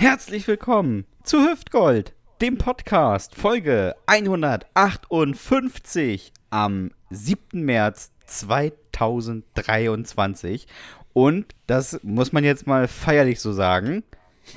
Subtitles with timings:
[0.00, 7.60] Herzlich willkommen zu Hüftgold, dem Podcast, Folge 158 am 7.
[7.60, 10.66] März 2023.
[11.12, 14.02] Und das muss man jetzt mal feierlich so sagen.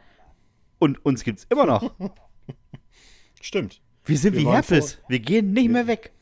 [0.79, 1.95] Und uns gibt's immer noch.
[3.41, 3.81] Stimmt.
[4.05, 4.99] Wir sind Wir wie Herpes.
[5.09, 6.13] Wir gehen nicht mehr weg.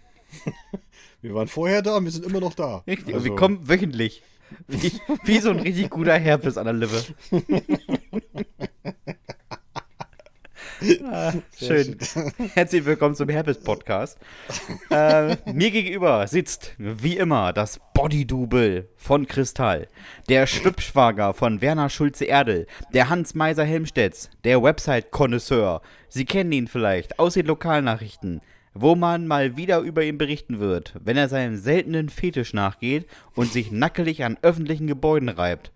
[1.22, 2.84] Wir waren vorher da und wir sind immer noch da.
[2.86, 3.08] Richtig.
[3.08, 4.22] Und Also, wir kommen wöchentlich.
[4.68, 4.92] Wie,
[5.24, 7.02] wie so ein richtig guter Herpes an der Lippe.
[11.04, 11.96] ah, schön.
[12.54, 14.18] Herzlich willkommen zum Herpes-Podcast.
[14.90, 19.88] Äh, mir gegenüber sitzt, wie immer, das Body-Double von Kristall,
[20.28, 25.82] der Schwibschwager von Werner Schulze-Erdel, der Hans Meiser Helmstedts, der Website-Konnoisseur.
[26.08, 28.40] Sie kennen ihn vielleicht aus den Lokalnachrichten,
[28.74, 33.52] wo man mal wieder über ihn berichten wird, wenn er seinem seltenen Fetisch nachgeht und
[33.52, 35.72] sich nackelig an öffentlichen Gebäuden reibt.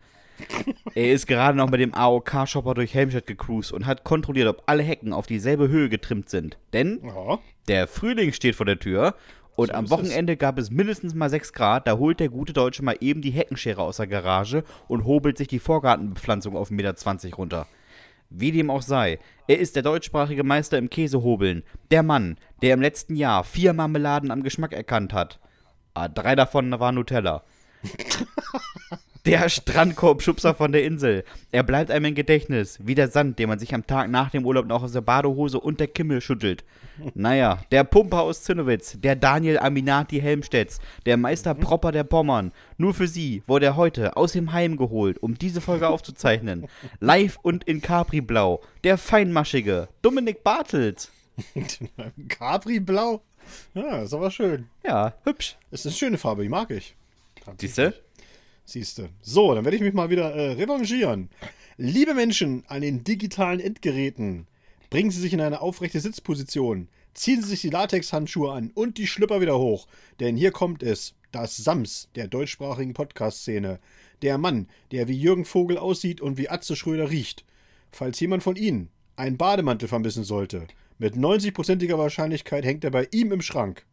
[0.94, 4.82] Er ist gerade noch mit dem AOK-Shopper durch Helmstedt gecruised und hat kontrolliert, ob alle
[4.82, 6.58] Hecken auf dieselbe Höhe getrimmt sind.
[6.72, 7.38] Denn Ja,
[7.69, 9.14] der Frühling steht vor der Tür
[9.56, 11.86] und So am Wochenende gab es mindestens mal 6 Grad.
[11.86, 15.48] Da holt der gute Deutsche mal eben die Heckenschere aus der Garage und hobelt sich
[15.48, 16.75] die Vorgartenbepflanzung auf 1,20
[17.25, 17.66] Meter runter.
[18.30, 21.64] Wie dem auch sei, er ist der deutschsprachige Meister im Käsehobeln.
[21.91, 25.41] Der Mann, der im letzten Jahr vier Marmeladen am Geschmack erkannt hat.
[25.94, 27.42] Ah, drei davon waren Nutella.
[29.26, 31.24] Der Strandkorbschubser von der Insel.
[31.52, 34.46] Er bleibt einem im Gedächtnis, wie der Sand, den man sich am Tag nach dem
[34.46, 36.64] Urlaub noch aus der Badehose und der Kimmel schüttelt.
[37.14, 42.52] Naja, der Pumper aus Zinnowitz, der Daniel Aminati Helmstedts, der Meister Propper der Pommern.
[42.78, 46.66] Nur für Sie wurde er heute aus dem Heim geholt, um diese Folge aufzuzeichnen.
[47.00, 51.10] Live und in Capri-Blau, der feinmaschige Dominik Bartels.
[52.28, 53.20] Capri Blau.
[53.75, 54.69] Ja, ist aber schön.
[54.84, 55.56] Ja, hübsch.
[55.70, 56.94] Ist eine schöne Farbe, die mag ich.
[57.58, 57.94] Siehste?
[58.72, 59.10] Siehste.
[59.20, 61.28] So, dann werde ich mich mal wieder äh, revanchieren.
[61.76, 64.47] Liebe Menschen an den digitalen Endgeräten,
[64.91, 66.88] bringen Sie sich in eine aufrechte Sitzposition.
[67.14, 69.86] Ziehen Sie sich die Latexhandschuhe an und die Schlüpper wieder hoch.
[70.20, 73.78] Denn hier kommt es, das Sams der deutschsprachigen Podcast-Szene.
[74.22, 77.44] Der Mann, der wie Jürgen Vogel aussieht und wie Atze Schröder riecht.
[77.91, 80.66] Falls jemand von Ihnen einen Bademantel vermissen sollte,
[80.98, 83.87] mit 90%iger Wahrscheinlichkeit hängt er bei ihm im Schrank.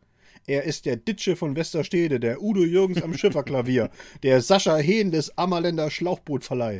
[0.49, 3.91] Er ist der Ditsche von Westerstede, der Udo Jürgens am Schifferklavier,
[4.23, 6.79] der Sascha Hehn des Ammerländer Schlauchbootverleih.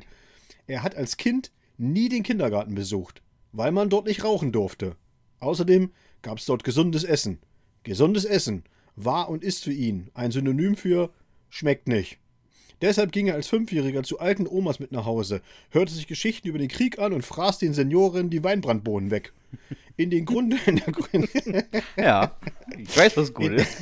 [0.68, 4.96] Er hat als Kind nie den Kindergarten besucht, weil man dort nicht rauchen durfte.
[5.42, 5.92] Außerdem
[6.22, 7.40] gab es dort gesundes Essen.
[7.84, 8.64] Gesundes Essen
[8.96, 11.12] war und ist für ihn ein Synonym für
[11.50, 12.20] schmeckt nicht.
[12.82, 15.42] Deshalb ging er als Fünfjähriger zu alten Omas mit nach Hause,
[15.72, 19.34] hörte sich Geschichten über den Krieg an und fraß den Senioren die Weinbrandbohnen weg.
[20.00, 20.82] In den Grund, in
[21.98, 22.38] Ja,
[22.78, 23.78] ich weiß, was gut ist.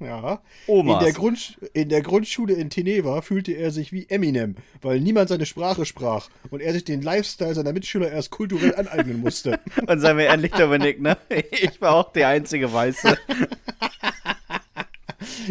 [0.00, 0.98] ja, Omas.
[0.98, 5.28] In der, Grund, in der Grundschule in Teneva fühlte er sich wie Eminem, weil niemand
[5.28, 9.60] seine Sprache sprach und er sich den Lifestyle seiner Mitschüler erst kulturell aneignen musste.
[9.86, 11.16] Und seien wir ehrlich, Dominik, ne?
[11.28, 13.16] Ich war auch der einzige Weiße.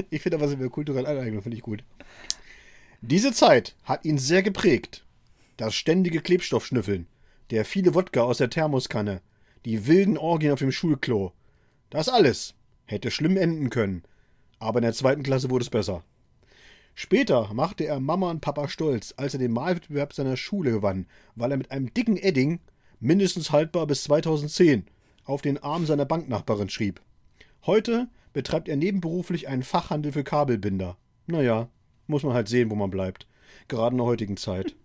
[0.10, 1.84] Ich finde aber, sind wir kulturell aneignen, finde ich gut.
[3.02, 5.04] Diese Zeit hat ihn sehr geprägt.
[5.56, 7.08] Das ständige Klebstoffschnüffeln,
[7.52, 9.22] der viele Wodka aus der Thermoskanne,
[9.66, 11.34] die wilden Orgien auf dem Schulklo.
[11.90, 12.56] Das alles
[12.86, 14.04] hätte schlimm enden können,
[14.60, 16.04] aber in der zweiten Klasse wurde es besser.
[16.96, 21.06] Später machte er Mama und Papa stolz, als er den Malwettbewerb seiner Schule gewann,
[21.36, 22.60] weil er mit einem dicken Edding,
[23.00, 24.86] mindestens haltbar bis 2010,
[25.24, 27.02] auf den Arm seiner Banknachbarin schrieb.
[27.66, 30.98] Heute betreibt er nebenberuflich einen Fachhandel für Kabelbinder.
[31.26, 31.70] Naja,
[32.08, 33.28] muss man halt sehen, wo man bleibt.
[33.70, 34.76] Gerade in der heutigen Zeit.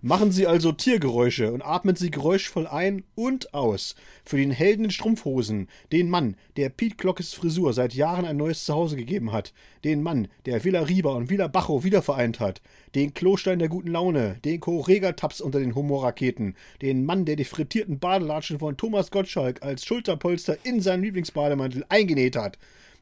[0.00, 3.96] Machen Sie also Tiergeräusche und atmen Sie geräuschvoll ein und aus.
[4.24, 8.64] Für den Helden in Strumpfhosen, den Mann, der Pete Glockes Frisur seit Jahren ein neues
[8.64, 9.52] Zuhause gegeben hat,
[9.82, 12.62] den Mann, der Villa Riba und Villa Bajo wiedervereint hat,
[12.94, 17.98] den Klostein der guten Laune, den Correga-Taps unter den Humorraketen, den Mann, der die frittierten
[17.98, 22.56] Badelatschen von Thomas Gottschalk als Schulterpolster in seinen Lieblingsbademantel eingenäht hat,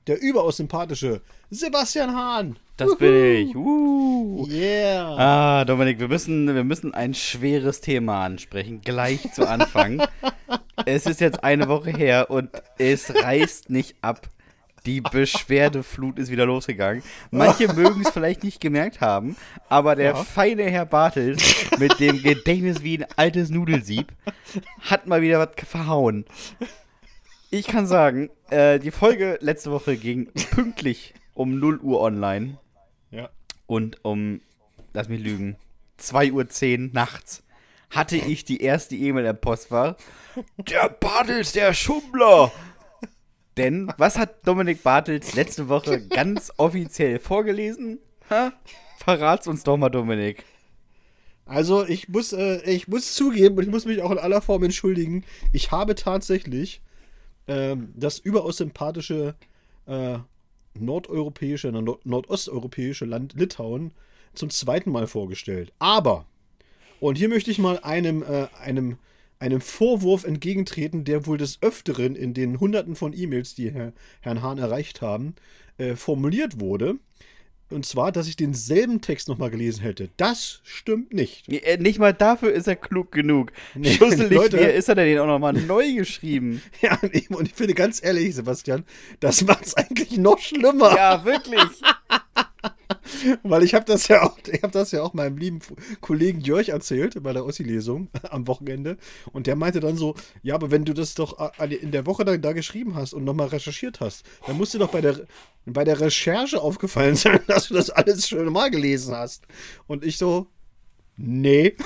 [0.06, 1.20] der überaus sympathische
[1.50, 2.58] Sebastian Hahn.
[2.76, 3.56] Das bin ich.
[3.56, 4.46] Uh.
[4.50, 5.16] Yeah.
[5.16, 10.02] Ah, Dominik, wir müssen, wir müssen ein schweres Thema ansprechen, gleich zu Anfang.
[10.84, 14.28] es ist jetzt eine Woche her und es reißt nicht ab.
[14.84, 17.02] Die Beschwerdeflut ist wieder losgegangen.
[17.32, 19.36] Manche mögen es vielleicht nicht gemerkt haben,
[19.68, 20.14] aber der Ja.
[20.22, 21.42] feine Herr Bartels
[21.78, 24.12] mit dem Gedächtnis wie ein altes Nudelsieb
[24.82, 26.24] hat mal wieder was verhauen.
[27.58, 32.58] Ich kann sagen, äh, die Folge letzte Woche ging pünktlich um 0 Uhr online.
[33.10, 33.30] Ja.
[33.64, 34.42] Und um,
[34.92, 35.56] lass mich lügen,
[35.98, 37.44] 2.10 Uhr nachts
[37.88, 39.96] hatte ich die erste E-Mail im Postfach.
[40.58, 42.52] Der Bartels, der Schummler!
[43.56, 48.00] Denn was hat Dominik Bartels letzte Woche ganz offiziell vorgelesen?
[48.28, 48.52] Ha?
[48.98, 50.44] Verrat's uns doch mal, Dominik.
[51.46, 54.62] Also ich muss, äh, ich muss zugeben und ich muss mich auch in aller Form
[54.62, 55.24] entschuldigen.
[55.54, 56.82] Ich habe tatsächlich
[57.48, 59.34] ähm, das überaus sympathische
[59.86, 60.18] äh,
[60.74, 63.92] nordeuropäische, nord nordosteuropäische Land Litauen
[64.34, 65.72] zum zweiten Mal vorgestellt.
[65.78, 66.26] Aber,
[67.00, 68.98] und hier möchte ich mal einem, äh, einem,
[69.38, 74.42] einem Vorwurf entgegentreten, der wohl des Öfteren in den Hunderten von E-Mails, die Herr, Herrn
[74.42, 75.34] Hahn erreicht haben,
[75.78, 76.96] äh, formuliert wurde.
[77.68, 80.08] Und zwar, dass ich denselben Text nochmal gelesen hätte.
[80.16, 81.48] Das stimmt nicht.
[81.48, 83.50] Äh, Nicht mal dafür ist er klug genug.
[83.74, 84.58] Nee, Schusselig, Leute.
[84.58, 86.62] wie ist er denn den auch nochmal neu geschrieben?
[86.80, 88.84] Ja, und ich, und ich finde ganz ehrlich, Sebastian,
[89.18, 90.94] das macht es eigentlich noch schlimmer.
[90.94, 91.60] Ja, wirklich.
[93.42, 95.60] Weil ich habe das ja auch, ich habe das ja auch meinem lieben
[96.00, 98.96] Kollegen Jörg erzählt bei der Ossi-Lesung am Wochenende.
[99.32, 102.42] Und der meinte dann so, ja, aber wenn du das doch in der Woche dann
[102.42, 105.20] da geschrieben hast und nochmal recherchiert hast, dann musst dir doch bei der,
[105.64, 109.44] bei der Recherche aufgefallen sein, dass du das alles schon mal gelesen hast.
[109.86, 110.46] Und ich so,
[111.16, 111.76] nee.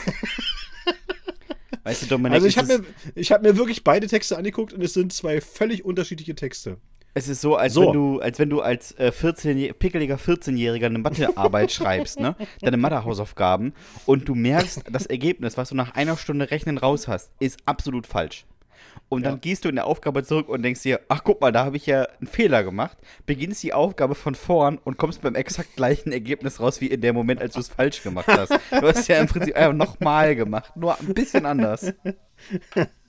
[1.82, 2.84] Weißt du, Dominik, Also ich habe mir,
[3.14, 6.78] ich hab mir wirklich beide Texte angeguckt und es sind zwei völlig unterschiedliche Texte.
[7.12, 7.86] Es ist so, als So.
[7.86, 12.36] wenn du, als wenn du als äh, 14 pickeliger 14-Jähriger eine Mathearbeit schreibst, ne?
[12.62, 13.72] Deine Mathehausaufgaben
[14.06, 18.06] und du merkst, das Ergebnis, was du nach einer Stunde Rechnen raus hast, ist absolut
[18.06, 18.46] falsch.
[19.08, 19.38] Und dann Ja.
[19.40, 21.86] gehst du in der Aufgabe zurück und denkst dir, ach guck mal, da habe ich
[21.86, 22.96] ja einen Fehler gemacht,
[23.26, 27.16] beginnst die Aufgabe von vorn und kommst beim exakt gleichen Ergebnis raus wie in dem
[27.16, 28.52] Moment, als du es falsch gemacht hast.
[28.70, 31.92] Du hast ja im Prinzip einfach nochmal gemacht, nur ein bisschen anders.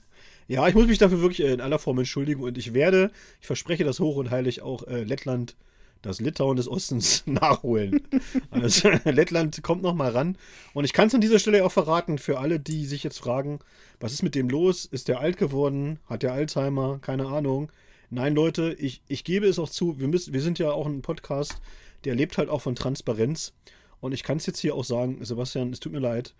[0.48, 3.10] Ja, ich muss mich dafür wirklich äh, in aller Form entschuldigen und ich werde,
[3.40, 5.56] ich verspreche das hoch und heilig auch äh, Lettland,
[6.02, 8.02] das Litauen des Ostens nachholen.
[8.50, 10.36] Also Lettland kommt noch mal ran
[10.74, 13.60] und ich kann es an dieser Stelle auch verraten für alle, die sich jetzt fragen,
[14.00, 14.84] was ist mit dem los?
[14.84, 16.00] Ist der alt geworden?
[16.06, 16.98] Hat der Alzheimer?
[17.00, 17.70] Keine Ahnung.
[18.10, 21.00] Nein, Leute, ich, ich gebe es auch zu, wir, müssen, wir sind ja auch ein
[21.00, 21.56] Podcast,
[22.04, 23.54] der lebt halt auch von Transparenz
[24.00, 26.34] und ich kann es jetzt hier auch sagen, Sebastian, es tut mir leid,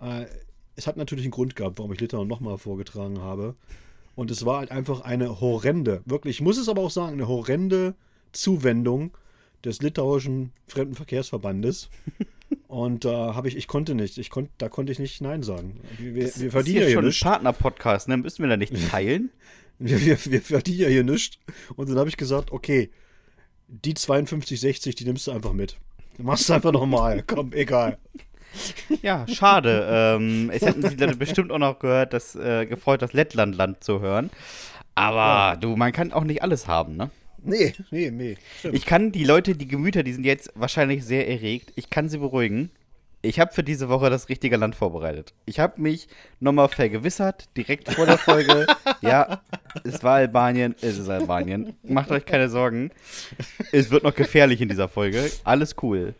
[0.00, 0.24] äh,
[0.78, 3.56] es hat natürlich einen Grund gehabt, warum ich Litauen nochmal vorgetragen habe.
[4.14, 7.26] Und es war halt einfach eine horrende, wirklich, ich muss es aber auch sagen, eine
[7.26, 7.94] horrende
[8.30, 9.10] Zuwendung
[9.64, 11.90] des litauischen Fremdenverkehrsverbandes.
[12.68, 15.80] Und da habe ich, ich konnte nicht, ich konnt, da konnte ich nicht Nein sagen.
[15.98, 17.22] Wir, wir, wir verdienen ja ist hier schon ein nichts.
[17.22, 18.16] Partner-Podcast, ne?
[18.16, 19.30] Müssen wir da nicht teilen?
[19.80, 21.38] Wir, wir, wir verdienen ja hier nichts.
[21.76, 22.90] Und dann habe ich gesagt, okay,
[23.68, 25.76] die 52,60, die nimmst du einfach mit.
[26.16, 27.22] Du machst es einfach nochmal.
[27.24, 27.96] Komm, egal.
[29.02, 29.86] Ja, schade.
[29.90, 34.30] ähm, es hätten Leute bestimmt auch noch gehört, das äh, gefreut, das Lettlandland zu hören.
[34.94, 37.10] Aber du, man kann auch nicht alles haben, ne?
[37.42, 38.36] Nee, nee, nee.
[38.58, 38.74] Stimmt.
[38.74, 41.72] Ich kann die Leute, die Gemüter, die sind jetzt wahrscheinlich sehr erregt.
[41.76, 42.70] Ich kann sie beruhigen.
[43.20, 45.34] Ich habe für diese Woche das richtige Land vorbereitet.
[45.44, 46.08] Ich habe mich
[46.38, 48.66] nochmal vergewissert, direkt vor der Folge.
[49.00, 49.40] ja,
[49.82, 51.74] es war Albanien, es ist Albanien.
[51.82, 52.90] Macht euch keine Sorgen.
[53.72, 55.30] Es wird noch gefährlich in dieser Folge.
[55.42, 56.14] Alles cool.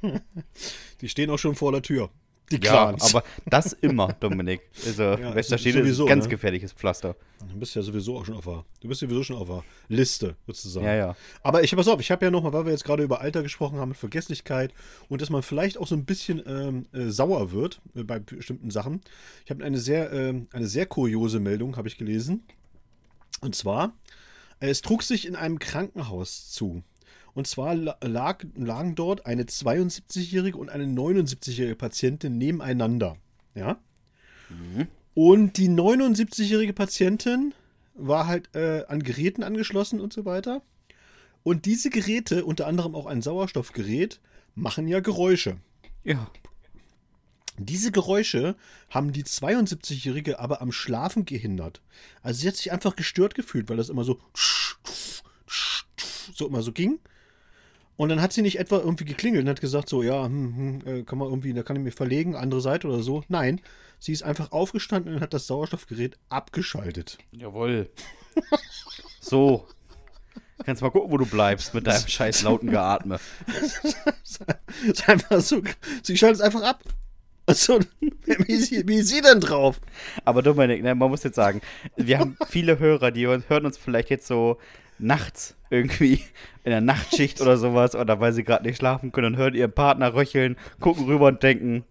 [1.00, 2.10] Die stehen auch schon vor der Tür.
[2.50, 3.14] Die Ja, Clans.
[3.14, 4.62] aber das immer, Dominik.
[4.86, 6.30] Also, Ja, Westerstede ist ein ganz ne?
[6.30, 7.14] gefährliches Pflaster.
[7.52, 10.34] Du bist ja sowieso auch schon auf der, du bist sowieso schon auf der Liste,
[10.46, 10.86] sozusagen.
[10.86, 11.16] Ja, ja.
[11.42, 13.78] Aber ich, pass auf, ich habe ja nochmal, weil wir jetzt gerade über Alter gesprochen
[13.78, 14.72] haben, Vergesslichkeit
[15.08, 18.70] und dass man vielleicht auch so ein bisschen ähm, äh, sauer wird äh, bei bestimmten
[18.70, 19.02] Sachen.
[19.44, 22.44] Ich habe eine sehr, ähm, eine sehr kuriose Meldung, habe ich gelesen.
[23.42, 23.92] Und zwar,
[24.60, 26.82] es trug sich in einem Krankenhaus zu.
[27.38, 33.16] Und zwar la- lag, lagen dort eine 72-jährige und eine 79-jährige Patientin nebeneinander.
[33.54, 33.78] Ja.
[35.14, 37.54] Und die 79-jährige Patientin
[37.94, 40.62] war halt äh, an Geräten angeschlossen und so weiter.
[41.44, 44.18] Und diese Geräte, unter anderem auch ein Sauerstoffgerät,
[44.56, 45.58] machen ja Geräusche.
[46.02, 46.28] Ja.
[47.56, 48.56] Diese Geräusche
[48.90, 51.82] haben die 72-Jährige aber am Schlafen gehindert.
[52.20, 54.18] Also sie hat sich einfach gestört gefühlt, weil das immer so
[56.34, 56.98] so immer so ging.
[57.98, 60.82] Und dann hat sie nicht etwa irgendwie geklingelt und hat gesagt so, ja, hm, hm,
[60.86, 63.24] äh, kann man irgendwie, da kann ich mich verlegen, andere Seite oder so.
[63.26, 63.60] Nein,
[63.98, 67.18] sie ist einfach aufgestanden und hat das Sauerstoffgerät abgeschaltet.
[67.32, 67.90] Jawohl.
[69.20, 69.66] So.
[70.64, 73.20] Kannst mal gucken, wo du bleibst mit deinem scheiß lauten Geatme.
[74.86, 75.60] ist einfach so,
[76.02, 76.82] sie schaltet es einfach ab.
[77.44, 79.80] Also, wie, ist sie, wie ist sie denn drauf?
[80.24, 81.60] Aber Dominik, ne, man muss jetzt sagen,
[81.96, 84.56] wir haben viele Hörer, die hören uns vielleicht jetzt so
[84.98, 86.24] nachts irgendwie
[86.64, 89.72] in der Nachtschicht oder sowas oder weil sie gerade nicht schlafen können und hören ihren
[89.72, 91.84] Partner röcheln, gucken rüber und denken,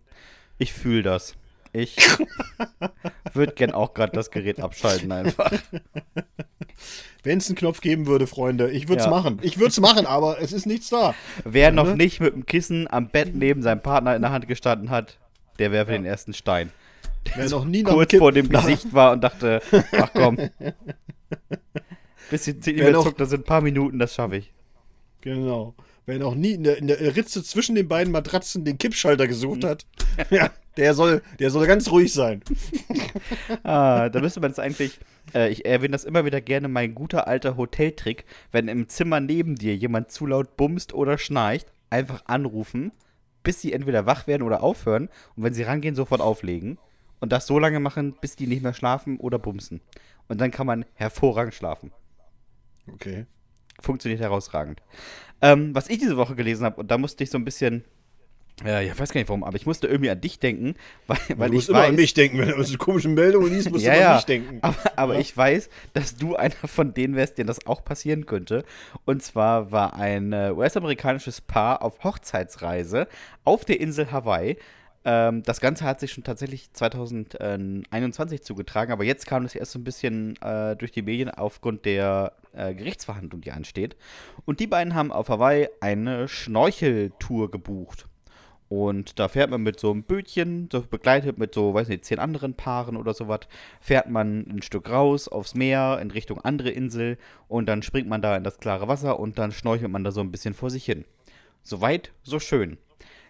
[0.58, 1.36] ich fühle das.
[1.74, 1.96] Ich
[3.34, 5.52] würde gern auch gerade das Gerät abschalten einfach.
[7.24, 9.12] Wenn es einen Knopf geben würde, Freunde, ich würde es Ja.
[9.12, 9.40] machen.
[9.42, 11.14] Ich würde es machen, aber es ist nichts da.
[11.44, 11.96] Wer noch Ne?
[11.98, 15.18] nicht mit dem Kissen am Bett neben seinem Partner in der Hand gestanden hat,
[15.60, 16.72] der werfe den ersten Stein.
[17.36, 19.62] Wer noch nie Kurz vor dem Gesicht war und dachte,
[20.00, 20.38] ach komm.
[22.30, 24.54] Wer Zentimeter noch- zuckt, das sind ein paar Minuten, das schaffe ich.
[25.22, 25.76] Genau.
[26.06, 29.64] Wer noch nie in der, in der Ritze zwischen den beiden Matratzen den Kippschalter gesucht
[29.66, 29.86] hat,
[30.30, 32.42] ja, der soll, der soll ganz ruhig sein.
[33.64, 35.00] Ah, da müsste man es eigentlich.
[35.34, 38.26] Äh, ich erwähne das immer wieder gerne, mein guter alter Hoteltrick.
[38.52, 42.92] Wenn im Zimmer neben dir jemand zu laut bumst oder schnarcht, einfach anrufen,
[43.44, 45.10] bis sie entweder wach werden oder aufhören.
[45.36, 46.78] Und wenn sie rangehen, sofort auflegen.
[47.20, 49.82] Und das so lange machen, bis die nicht mehr schlafen oder bumsen.
[50.28, 51.92] Und dann kann man hervorragend schlafen.
[52.94, 53.26] Okay.
[53.80, 54.82] Funktioniert herausragend.
[55.42, 57.84] Ähm, was ich diese Woche gelesen habe, und da musste ich so ein bisschen.
[58.66, 60.74] Ja, ich weiß gar nicht warum, aber ich musste irgendwie an dich denken,
[61.08, 63.54] weil, weil du ich musst immer weiß, an mich denken, wenn du so komische Meldungen
[63.54, 64.60] liest, musst ja, du immer ja, an mich denken.
[64.62, 68.66] Aber, aber ich weiß, dass du einer von denen wärst, denen das auch passieren könnte.
[69.06, 73.08] Und zwar war ein äh, US-amerikanisches Paar auf Hochzeitsreise
[73.44, 74.58] auf der Insel Hawaii.
[75.06, 79.80] Ähm, das Ganze hat sich schon tatsächlich 2021 zugetragen, aber jetzt kam das erst so
[79.80, 83.96] ein bisschen äh, durch die Medien aufgrund der äh, Gerichtsverhandlung, die ansteht.
[84.46, 88.08] Und die beiden haben auf Hawaii eine Schnorcheltour gebucht.
[88.70, 92.20] Und da fährt man mit so einem Bötchen, so begleitet mit so, weiß nicht, zehn
[92.20, 93.42] anderen Paaren oder sowas,
[93.80, 98.22] fährt man ein Stück raus aufs Meer in Richtung andere Insel und dann springt man
[98.22, 100.84] da in das klare Wasser und dann schnorchelt man da so ein bisschen vor sich
[100.84, 101.06] hin.
[101.64, 102.78] Soweit, so schön.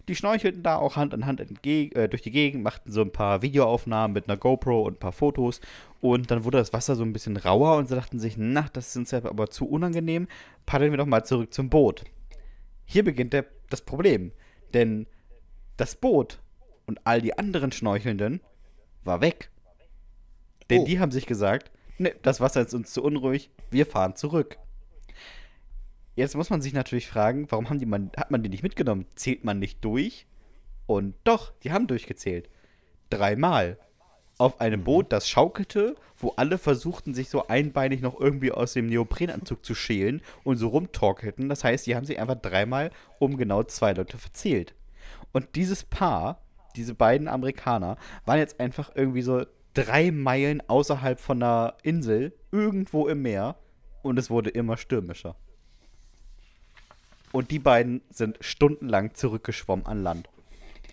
[0.07, 3.41] Die schnorchelten da auch Hand in Hand äh, durch die Gegend, machten so ein paar
[3.41, 5.59] Videoaufnahmen mit einer GoPro und ein paar Fotos
[5.99, 8.87] und dann wurde das Wasser so ein bisschen rauer und sie dachten sich, na, das
[8.89, 10.27] ist uns ja aber zu unangenehm,
[10.65, 12.05] paddeln wir doch mal zurück zum Boot.
[12.85, 14.31] Hier beginnt der, das Problem,
[14.73, 15.07] denn
[15.75, 16.39] das Boot
[16.85, 18.39] und all die anderen Schnorchelnden
[19.03, 19.49] war weg.
[20.69, 20.85] Denn Oh.
[20.85, 24.57] die haben sich gesagt, ne, das Wasser ist uns zu unruhig, wir fahren zurück.
[26.17, 29.05] Jetzt muss man sich natürlich fragen, warum haben die man, hat man die nicht mitgenommen?
[29.13, 30.25] Zählt man nicht durch?
[30.87, 32.49] Und doch, die haben durchgezählt.
[33.11, 33.77] Dreimal.
[34.39, 38.87] Auf einem Boot, das schaukelte, wo alle versuchten, sich so einbeinig noch irgendwie aus dem
[38.87, 41.49] Neoprenanzug zu schälen und so rumtorkelten.
[41.49, 44.73] Das heißt, die haben sich einfach dreimal um genau zwei Leute verzählt.
[45.33, 46.41] Und dieses Paar,
[46.75, 47.95] diese beiden Amerikaner,
[48.25, 49.45] waren jetzt einfach irgendwie so
[49.75, 53.55] drei Meilen außerhalb von einer Insel, irgendwo im Meer.
[54.01, 55.35] Und es wurde immer stürmischer.
[57.31, 60.29] Und die beiden sind stundenlang zurückgeschwommen an Land.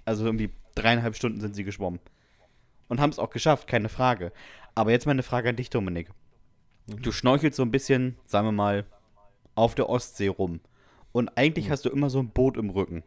[0.04, 2.00] Also irgendwie dreieinhalb Stunden sind sie geschwommen.
[2.88, 4.32] Und haben es auch geschafft, keine Frage.
[4.74, 6.10] Aber jetzt meine Frage an dich, Dominik.
[6.86, 8.84] Du schnorchelst so ein bisschen, sagen wir mal,
[9.54, 10.60] auf der Ostsee rum.
[11.12, 13.04] Und eigentlich hast du immer so ein Boot im Rücken.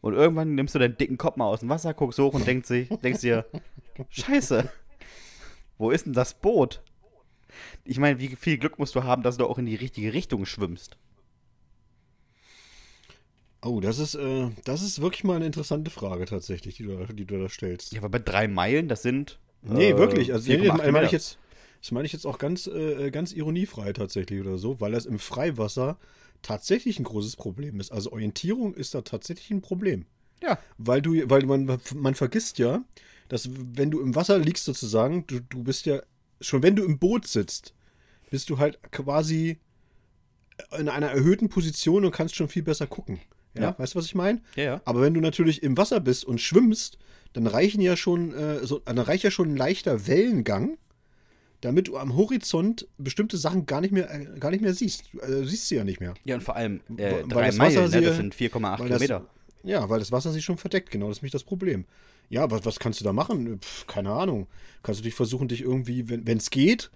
[0.00, 2.66] Und irgendwann nimmst du deinen dicken Kopf mal aus dem Wasser, guckst hoch und denkst,
[2.66, 3.44] sich, denkst dir,
[4.08, 4.70] Scheiße,
[5.76, 6.82] wo ist denn das Boot?
[7.84, 10.46] Ich meine, wie viel Glück musst du haben, dass du auch in die richtige Richtung
[10.46, 10.96] schwimmst?
[13.62, 17.12] Oh, das ist, äh, das ist wirklich mal eine interessante Frage tatsächlich, die du, da-
[17.12, 17.92] die du da stellst.
[17.92, 19.38] Ja, aber bei drei Meilen, das sind.
[19.62, 20.32] Nee, äh, wirklich.
[20.32, 21.38] Also, nee, 4,8 das meine ich jetzt,
[21.82, 25.18] das meine ich jetzt auch ganz, äh, ganz ironiefrei tatsächlich oder so, weil das im
[25.18, 25.98] Freiwasser
[26.42, 27.92] tatsächlich ein großes Problem ist.
[27.92, 30.06] Also Orientierung ist da tatsächlich ein Problem.
[30.42, 30.58] Ja.
[30.78, 32.82] Weil du, weil man, man vergisst ja,
[33.28, 36.00] dass wenn du im Wasser liegst sozusagen, du, du bist ja,
[36.40, 37.74] schon wenn du im Boot sitzt,
[38.30, 39.58] bist du halt quasi
[40.78, 43.20] in einer erhöhten Position und kannst schon viel besser gucken.
[43.54, 43.74] Ja, Ja.
[43.78, 44.40] weißt du, was ich meine?
[44.56, 44.80] Ja, ja.
[44.84, 46.98] Aber wenn du natürlich im Wasser bist und schwimmst,
[47.32, 50.78] dann reichen ja schon, äh, so, dann reicht ja schon ein leichter Wellengang,
[51.60, 55.04] damit du am Horizont bestimmte Sachen gar nicht mehr, äh, gar nicht mehr siehst.
[55.12, 56.14] Du äh, siehst sie ja nicht mehr.
[56.24, 57.88] Ja, und vor allem Weil äh, das drei Wasser Meilen, ne?
[57.98, 59.26] sie- das sind 4,8 weil das- Kilometer.
[59.62, 61.84] Ja, weil das Wasser sich schon verdeckt, genau, das ist nämlich das Problem.
[62.30, 63.58] Ja, was, was kannst du da machen?
[63.60, 64.46] Pff, keine Ahnung.
[64.82, 66.90] Kannst du dich versuchen, dich irgendwie, wenn es geht,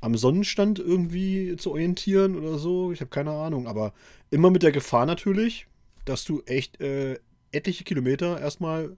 [0.00, 2.92] am Sonnenstand irgendwie zu orientieren oder so?
[2.92, 3.66] Ich habe keine Ahnung.
[3.66, 3.92] Aber
[4.30, 5.66] immer mit der Gefahr natürlich,
[6.08, 7.18] dass du echt äh,
[7.52, 8.96] etliche Kilometer erstmal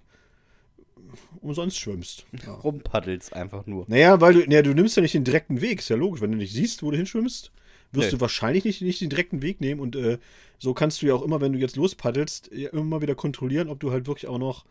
[1.41, 2.27] umsonst schwimmst.
[2.47, 2.53] Ja.
[2.55, 3.85] Rumpaddelst einfach nur.
[3.89, 6.21] Naja, weil du, naja, du nimmst ja nicht den direkten Weg, ist ja logisch.
[6.21, 7.51] Wenn du nicht siehst, wo du hinschwimmst,
[7.93, 8.11] wirst Nee.
[8.13, 9.81] du wahrscheinlich nicht, nicht den direkten Weg nehmen.
[9.81, 10.19] Und äh,
[10.59, 13.81] so kannst du ja auch immer, wenn du jetzt lospaddelst, ja, immer wieder kontrollieren, ob
[13.81, 14.65] du halt wirklich auch noch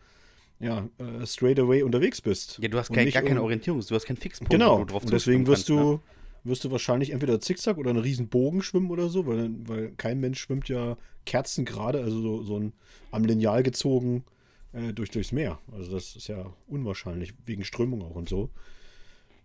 [0.60, 2.58] ja, äh, straight away unterwegs bist.
[2.62, 4.76] Ja, du hast kein, gar keine Orientierung, du hast keinen Fixpunkt, Genau.
[4.76, 6.00] wo du drauf Und deswegen wirst kannst, du, ne?
[6.44, 10.20] Wirst du wahrscheinlich entweder Zickzack oder einen riesen Bogen schwimmen oder so, weil, weil kein
[10.20, 12.72] Mensch schwimmt ja kerzengerade, also so, so ein
[13.10, 14.24] am Lineal gezogen
[14.72, 15.58] äh, durch, durchs Meer.
[15.72, 18.50] Also das ist ja unwahrscheinlich, wegen Strömung auch und so.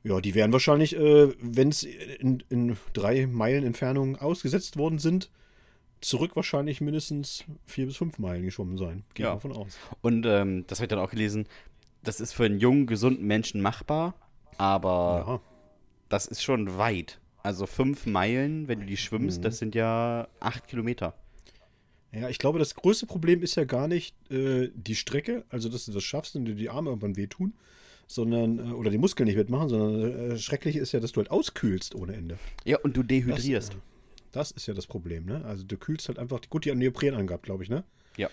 [0.03, 5.31] Ja, die werden wahrscheinlich, äh, wenn es in, in drei Meilen Entfernung ausgesetzt worden sind,
[5.99, 9.03] zurück wahrscheinlich mindestens vier bis fünf Meilen geschwommen sein.
[9.15, 9.33] Gehe Ja.
[9.33, 9.77] mal von aus.
[10.01, 11.47] Und ähm, das habe ich dann auch gelesen.
[12.03, 14.13] das ist für einen jungen, gesunden Menschen machbar,
[14.59, 15.54] aber Ja.
[16.15, 17.19] Das ist schon weit.
[17.43, 19.43] Also fünf Meilen, wenn du die schwimmst, Mhm.
[19.43, 21.13] das sind ja acht Kilometer.
[22.13, 25.85] Ja, ich glaube, das größte Problem ist ja gar nicht äh, die Strecke, also dass
[25.85, 27.53] du das schaffst und dir die Arme irgendwann wehtun,
[28.07, 31.29] sondern, äh, oder die Muskeln nicht mitmachen, sondern äh, schrecklich ist ja, dass du halt
[31.31, 32.37] auskühlst ohne Ende.
[32.63, 33.73] Ja, und du Das, dehydrierst.
[33.73, 33.77] äh,
[34.31, 35.43] das ist ja das Problem, ne?
[35.43, 37.83] Also du kühlst halt einfach, gut, die haben Neopren angehabt, glaube ich, ne?
[38.15, 38.29] Ja.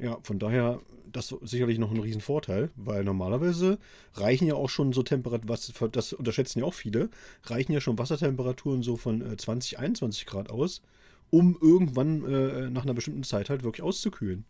[0.00, 3.78] Ja, von daher, das ist sicherlich noch ein Riesenvorteil, weil normalerweise
[4.14, 7.10] reichen ja auch schon so Temperaturen, was, das unterschätzen ja auch viele,
[7.44, 10.82] reichen ja schon Wassertemperaturen so von äh, 20, 21 Grad aus,
[11.30, 14.44] um irgendwann äh, nach einer bestimmten Zeit halt wirklich auszukühlen.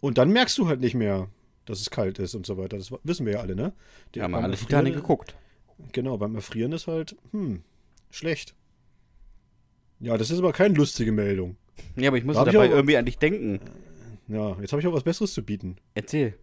[0.00, 1.28] Und dann merkst du halt nicht mehr,
[1.66, 2.78] dass es kalt ist und so weiter.
[2.78, 3.72] Das wissen wir ja alle, ne?
[4.12, 5.34] Wir haben beim alle Titanic geguckt.
[5.92, 7.62] Genau, beim Erfrieren ist halt, hm,
[8.10, 8.54] schlecht.
[10.00, 11.56] Ja, das ist aber keine lustige Meldung.
[11.96, 13.60] Ja, aber ich muss Da hab ich dabei auch- irgendwie an dich denken.
[14.28, 15.76] Ja, jetzt habe ich auch was Besseres zu bieten.
[15.94, 16.34] Erzähl.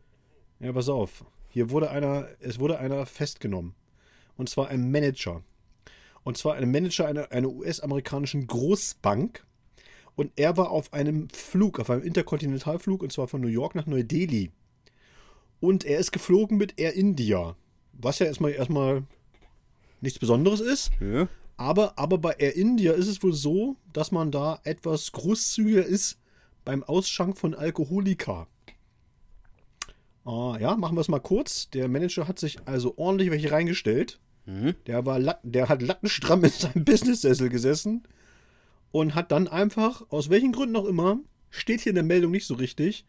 [0.59, 1.23] Ja, pass auf.
[1.49, 3.75] Hier wurde einer, es wurde einer festgenommen.
[4.35, 5.43] Und zwar ein Manager.
[6.23, 9.45] Und zwar ein Manager einer, einer US-amerikanischen Großbank.
[10.15, 13.85] Und er war auf einem Flug, auf einem Interkontinentalflug, und zwar von New York nach
[13.85, 14.51] Neu-Delhi.
[15.59, 17.55] Und er ist geflogen mit Air India.
[17.93, 19.03] Was ja erstmal, erstmal
[20.01, 20.91] nichts Besonderes ist.
[20.99, 21.27] Ja.
[21.57, 26.17] Aber, aber bei Air India ist es wohl so, dass man da etwas großzügiger ist
[26.65, 28.47] beim Ausschank von Alkoholika.
[30.25, 31.69] Ah, ja, machen wir es mal kurz.
[31.69, 34.19] Der Manager hat sich also ordentlich welche reingestellt.
[34.45, 34.75] Mhm.
[34.87, 38.03] Der, war der hat lattenstramm in seinem Businesssessel gesessen
[38.91, 41.19] und hat dann einfach, aus welchen Gründen auch immer,
[41.49, 43.05] steht hier in der Meldung nicht so richtig,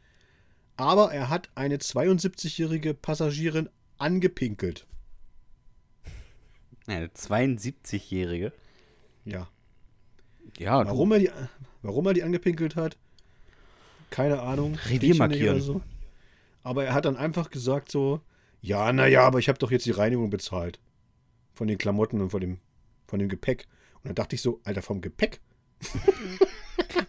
[0.76, 4.86] aber er hat eine 72-jährige Passagierin angepinkelt.
[6.86, 8.52] Eine 72-Jährige.
[9.24, 9.48] Ja.
[10.58, 11.30] Ja, Warum er, die,
[11.82, 12.96] warum er die angepinkelt hat,
[14.10, 14.76] keine Ahnung.
[14.88, 15.56] Revier markieren.
[15.56, 15.82] oder So.
[16.62, 18.20] Aber er hat dann einfach gesagt so,
[18.60, 20.80] ja, naja, aber ich habe doch jetzt die Reinigung bezahlt.
[21.54, 22.58] Von den Klamotten und von dem,
[23.06, 23.66] von dem Gepäck.
[24.02, 25.40] Und dann dachte ich so, Alter, vom Gepäck?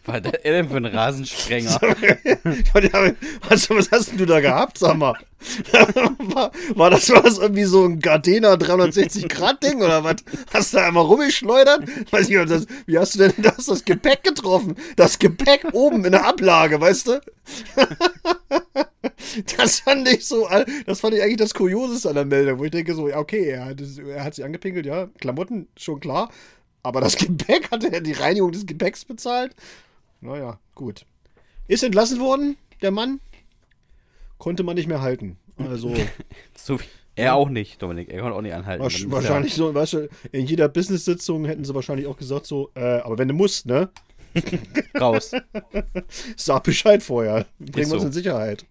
[0.06, 1.80] Was ist er denn für ein Rasensprenger?
[3.50, 5.16] was, was hast du da gehabt, sag mal?
[6.18, 10.18] war, war, das, war das irgendwie so ein Gardena 360-Grad-Ding oder was?
[10.52, 11.84] Hast du da einmal rumgeschleudert?
[12.12, 14.76] Weiß nicht, das, wie hast du denn das, das Gepäck getroffen?
[14.96, 17.22] Das Gepäck oben in der Ablage, weißt du?
[19.58, 20.48] das fand ich so,
[20.86, 23.50] das fand ich eigentlich das Kurioseste an der Meldung, wo ich denke so, ja, okay,
[23.50, 26.30] er hat, er hat sie angepinkelt, ja, Klamotten, schon klar.
[26.88, 29.54] Aber das Gepäck, hat er die Reinigung des Gepäcks bezahlt?
[30.22, 31.06] Naja, gut.
[31.68, 33.20] Ist entlassen worden, der Mann.
[34.38, 35.38] Konnte man nicht mehr halten.
[35.58, 35.94] Also
[36.56, 36.80] so
[37.16, 38.10] er auch nicht, Dominik.
[38.10, 38.84] Er konnte auch nicht anhalten.
[38.86, 43.00] wasch- wahrscheinlich so, weißt du, in jeder Business-Sitzung hätten sie wahrscheinlich auch gesagt so, äh,
[43.00, 43.90] aber wenn du musst, ne,
[44.98, 45.32] raus.
[46.38, 47.48] sag Bescheid vorher.
[47.60, 48.08] Bringen wir uns so.
[48.08, 48.66] in Sicherheit.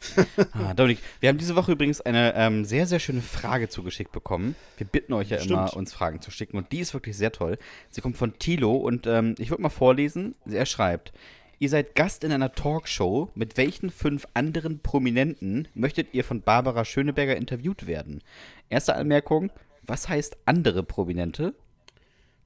[0.52, 4.56] Ah, Dominik, wir haben diese Woche übrigens eine ähm, sehr, sehr schöne Frage zugeschickt bekommen.
[4.76, 5.74] Wir bitten euch ja immer, Stimmt.
[5.78, 7.58] uns Fragen zu schicken und die ist wirklich sehr toll.
[7.90, 10.34] Sie kommt von Tilo und ähm, ich würde mal vorlesen.
[10.50, 11.12] Er schreibt,
[11.58, 13.30] ihr seid Gast in einer Talkshow.
[13.34, 18.22] Mit welchen fünf anderen Prominenten möchtet ihr von Barbara Schöneberger interviewt werden?
[18.68, 19.50] Erste Anmerkung,
[19.82, 21.54] was heißt andere Prominente?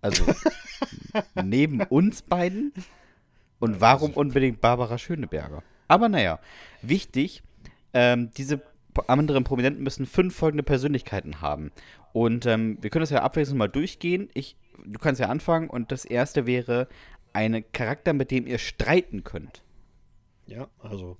[0.00, 0.24] Also
[1.44, 2.72] neben uns beiden?
[3.60, 5.62] Und warum unbedingt Barbara Schöneberger?
[5.88, 6.38] Aber naja,
[6.82, 7.42] wichtig,
[7.92, 8.62] ähm, diese
[9.06, 11.72] anderen Prominenten müssen fünf folgende Persönlichkeiten haben.
[12.12, 14.28] Und ähm, wir können das ja abwechselnd mal durchgehen.
[14.34, 16.88] Ich, du kannst ja anfangen und das erste wäre
[17.32, 19.62] ein Charakter, mit dem ihr streiten könnt.
[20.46, 21.16] Ja, also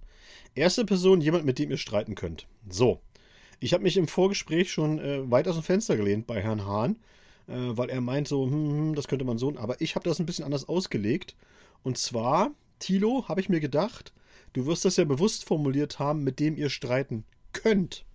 [0.55, 2.46] erste Person, jemand, mit dem ihr streiten könnt.
[2.68, 3.00] So,
[3.61, 6.96] ich habe mich im Vorgespräch schon äh, weit aus dem Fenster gelehnt bei Herrn Hahn,
[7.48, 10.20] äh, weil er meint so, hm, hm, das könnte man so, aber ich habe das
[10.20, 11.35] ein bisschen anders ausgelegt.
[11.83, 14.12] Und zwar, Tilo, habe ich mir gedacht,
[14.55, 18.07] du wirst das ja bewusst formuliert haben, mit dem ihr streiten könnt.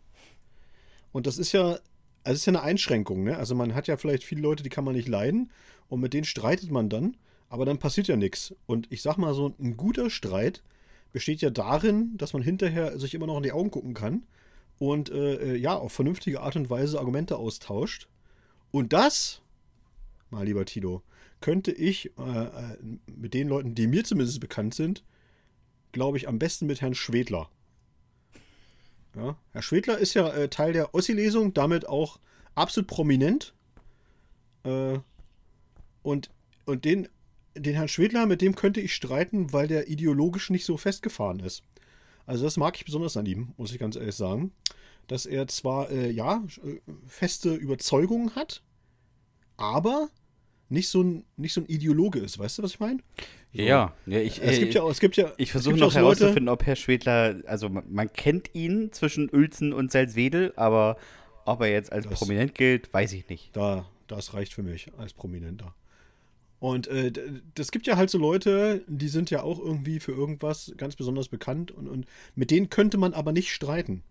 [1.12, 1.78] Und das ist ja,
[2.23, 3.38] also ist ja eine Einschränkung, ne?
[3.38, 5.52] Also man hat ja vielleicht viele Leute, die kann man nicht leiden
[5.88, 7.17] und mit denen streitet man dann,
[7.49, 8.56] aber dann passiert ja nichts.
[8.65, 10.63] Und ich sag mal so, ein guter Streit
[11.12, 14.23] besteht ja darin, dass man hinterher sich immer noch in die Augen gucken kann
[14.78, 18.08] und äh, äh, ja, auf vernünftige Art und Weise Argumente austauscht.
[18.71, 19.41] Und das,
[20.30, 21.02] mal lieber Tito,
[21.41, 25.04] könnte ich äh, äh, mit den Leuten, die mir zumindest bekannt sind,
[25.91, 27.49] glaube ich, am besten mit Herrn Schwedler.
[29.15, 32.19] Ja, Herr Schwedler ist ja äh, Teil der Ossi-Lesung, damit auch
[32.56, 33.54] absolut prominent.
[34.63, 34.99] Äh,
[36.04, 36.30] und,
[36.65, 37.08] und den,
[37.56, 41.63] den Herrn Schwedler, mit dem könnte ich streiten, weil der ideologisch nicht so festgefahren ist.
[42.25, 44.52] Also das mag ich besonders an ihm, muss ich ganz ehrlich sagen.
[45.08, 48.62] Dass er zwar, äh, ja, äh, feste Überzeugungen hat,
[49.58, 50.10] aber
[50.69, 52.38] nicht so ein, nicht so ein Ideologe ist.
[52.39, 52.99] Weißt du, was ich meine?
[53.53, 53.62] So.
[53.63, 56.08] Ja, ja, ich, Es gibt ja, auch- es gibt ja, ich versuche noch ja so
[56.08, 60.97] Leute- herauszufinden, ob Herr Schwedler, also man, man kennt ihn zwischen Uelzen und Salzwedel, aber
[61.45, 63.55] ob er jetzt als Das- prominent gilt, weiß ich nicht.
[63.55, 65.73] Da, das reicht für mich als Prominenter.
[66.60, 67.12] Und äh,
[67.55, 71.29] das gibt ja halt so Leute, die sind ja auch irgendwie für irgendwas ganz besonders
[71.29, 72.05] bekannt und, und
[72.36, 74.03] mit denen könnte man aber nicht streiten.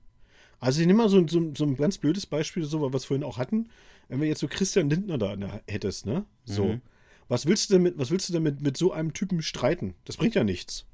[0.59, 3.07] Also ich nehme mal so, ein- so, so ein ganz blödes Beispiel, so was wir
[3.07, 3.69] vorhin auch hatten.
[4.09, 6.25] Wenn wir jetzt so Christian Lindner da hättest, ne?
[6.45, 6.67] So.
[6.67, 6.81] Mhm.
[7.29, 9.95] Was willst du denn mit, was willst du denn mit, mit so einem Typen streiten?
[10.07, 10.87] Das bringt ja nichts.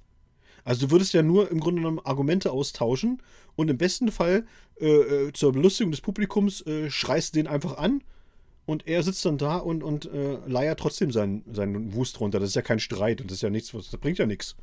[0.65, 3.23] Also du würdest ja nur im Grunde genommen Argumente austauschen
[3.55, 4.47] und im besten Fall
[4.81, 8.03] äh, äh, zur Belustigung des Publikums äh, schreist du den einfach an
[8.67, 12.41] und er sitzt dann da und, und äh, leiert trotzdem seinen, seinen Wust runter.
[12.41, 14.57] Das ist ja kein Streit und das ist ja nichts, das bringt ja nichts.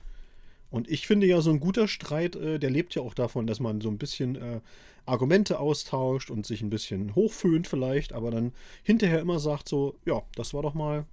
[0.71, 3.59] Und ich finde ja, so ein guter Streit, äh, der lebt ja auch davon, dass
[3.59, 4.61] man so ein bisschen äh,
[5.05, 10.23] Argumente austauscht und sich ein bisschen hochföhnt vielleicht, aber dann hinterher immer sagt so, ja,
[10.35, 11.05] das war doch mal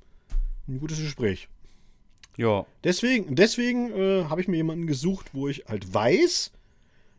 [0.69, 1.49] ein gutes Gespräch.
[2.37, 6.53] Ja, Deswegen, deswegen äh, habe ich mir jemanden gesucht, wo ich halt weiß,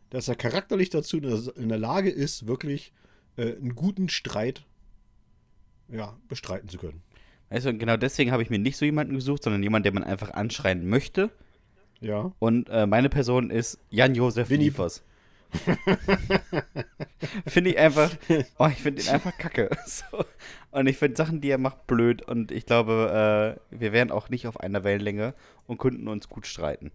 [0.08, 2.94] dass er charakterlich dazu in der, in der Lage ist, wirklich
[3.36, 4.64] äh, einen guten Streit
[5.88, 7.02] ja, bestreiten zu können.
[7.50, 10.04] weißt du, genau deswegen habe ich mir nicht so jemanden gesucht, sondern jemanden, der man
[10.04, 11.30] einfach anschreien möchte.
[12.00, 12.32] Ja.
[12.38, 15.02] Und äh, meine Person ist Jan-Josef Liefers.
[17.46, 18.10] finde ich einfach,
[18.58, 19.70] oh, ich finde ihn einfach kacke.
[19.86, 20.24] So.
[20.70, 22.22] Und ich finde Sachen, die er macht, blöd.
[22.22, 25.34] Und ich glaube, äh, wir wären auch nicht auf einer Wellenlänge
[25.66, 26.92] und könnten uns gut streiten.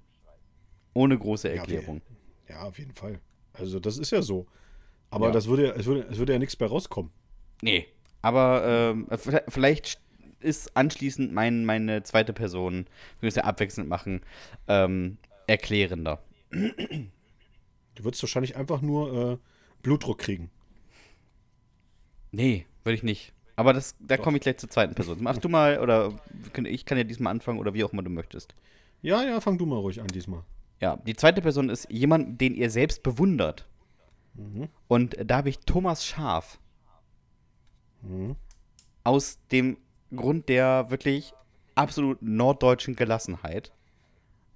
[0.94, 2.02] Ohne große Ja, Erklärung.
[2.48, 3.20] Ja, auf jeden Fall.
[3.54, 4.48] Also das ist ja so.
[5.10, 5.32] Aber Ja.
[5.34, 7.12] das würde ja, es würde, es würde ja nichts bei rauskommen.
[7.62, 7.88] Nee.
[8.22, 9.08] Aber ähm,
[9.50, 10.00] vielleicht
[10.40, 12.86] ist anschließend mein, meine zweite Person,
[13.20, 14.22] wir müssen ja abwechselnd machen,
[14.68, 15.18] ähm,
[15.48, 16.22] erklärender.
[16.52, 19.38] Du würdest wahrscheinlich einfach nur äh,
[19.82, 20.50] Blutdruck kriegen.
[22.32, 23.34] Nee, würde ich nicht.
[23.56, 25.18] Aber das, da komme ich gleich zur zweiten Person.
[25.22, 26.20] Mach du mal, oder
[26.66, 28.54] ich kann ja diesmal anfangen, oder wie auch immer du möchtest.
[29.02, 30.44] Ja, ja, fang du mal ruhig an diesmal.
[30.82, 33.66] Ja, die zweite Person ist jemand, den ihr selbst bewundert.
[34.34, 34.68] Mhm.
[34.88, 36.60] Und da habe ich Thomas Schaf.
[38.02, 38.36] Mhm.
[39.04, 39.78] Aus dem
[40.14, 41.34] Grund der wirklich
[41.76, 43.72] absolut norddeutschen Gelassenheit.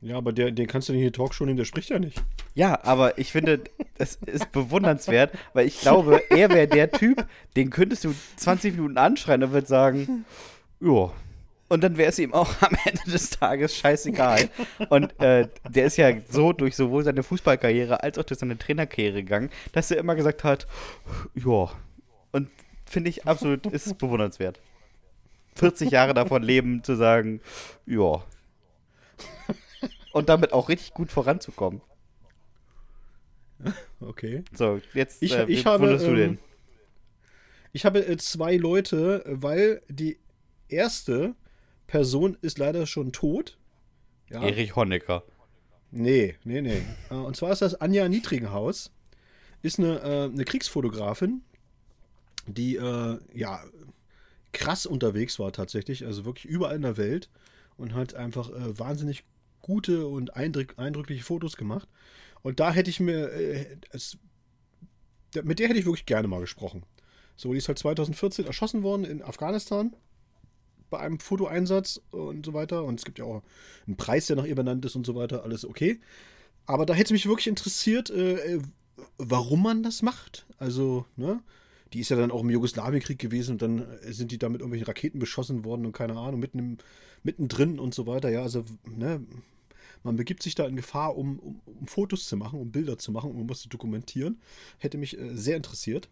[0.01, 2.23] Ja, aber der, den kannst du nicht in die Talkshow nehmen, der spricht ja nicht.
[2.55, 3.62] Ja, aber ich finde,
[3.97, 7.25] das ist bewundernswert, weil ich glaube, er wäre der Typ,
[7.57, 10.25] den könntest du 20 Minuten anschreien und würde sagen,
[10.79, 11.12] ja.
[11.67, 14.49] Und dann wäre es ihm auch am Ende des Tages scheißegal.
[14.89, 19.21] Und äh, der ist ja so durch sowohl seine Fußballkarriere als auch durch seine Trainerkarriere
[19.21, 20.65] gegangen, dass er immer gesagt hat,
[21.35, 21.69] ja.
[22.31, 22.49] Und
[22.85, 24.59] finde ich absolut, ist bewundernswert.
[25.60, 27.41] 40 Jahre davon leben, zu sagen,
[27.86, 28.24] ja.
[30.13, 31.82] Und damit auch richtig gut voranzukommen.
[34.00, 34.43] Okay.
[34.54, 36.39] So, jetzt Ich- äh, ich habe, du ähm, den?
[37.74, 40.17] Ich habe äh, zwei Leute, weil die
[40.69, 41.36] erste
[41.88, 43.58] Person ist leider schon tot.
[44.30, 44.41] Ja.
[44.43, 45.24] Erich Honecker.
[45.91, 46.82] Nee, nee, nee.
[47.10, 48.91] Äh, Und zwar ist das Anja Niedrigenhaus.
[49.62, 51.41] Ist eine, äh, eine Kriegsfotografin,
[52.48, 53.62] die äh, ja
[54.51, 57.29] krass unterwegs war tatsächlich, also wirklich überall in der Welt
[57.77, 59.23] und hat einfach äh, wahnsinnig
[59.62, 61.88] gute und eindrück eindrückliche Fotos gemacht.
[62.41, 64.17] Und da hätte ich mir, äh, es,
[65.43, 66.83] mit der hätte ich wirklich gerne mal gesprochen.
[67.35, 69.95] So, die ist halt 2014 erschossen worden in Afghanistan
[70.89, 72.83] bei einem Fotoeinsatz und so weiter.
[72.83, 73.43] Und es gibt ja auch
[73.88, 75.43] einen Preis, der nach ihr benannt ist und so weiter.
[75.43, 75.99] Alles okay.
[76.65, 78.62] Aber da hätte mich wirklich interessiert, äh, äh,
[79.17, 80.45] warum man das macht.
[80.57, 81.41] Also, ne?
[81.93, 84.62] Die ist ja dann auch im Jugoslawienkrieg gewesen und dann äh, sind die da mit
[84.62, 86.78] irgendwelchen Raketen beschossen worden und keine Ahnung, mitten im,
[87.23, 88.30] mittendrin und so weiter.
[88.30, 89.25] Ja, also, ne?
[90.04, 93.12] Man begibt sich da in Gefahr, um, um, um Fotos zu machen, um Bilder zu
[93.12, 94.39] machen, um was zu dokumentieren.
[94.78, 96.10] Hätte mich äh, sehr interessiert.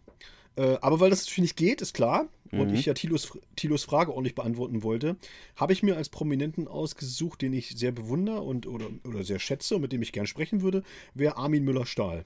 [0.56, 2.74] Äh, aber weil das natürlich nicht geht, ist klar, und Mhm.
[2.74, 5.16] ich ja Thilos, Thilos Frage ordentlich beantworten wollte,
[5.56, 9.76] habe ich mir als Prominenten ausgesucht, den ich sehr bewundere und oder, oder sehr schätze
[9.76, 10.82] und mit dem ich gern sprechen würde,
[11.14, 12.24] wäre Armin Müller-Stahl.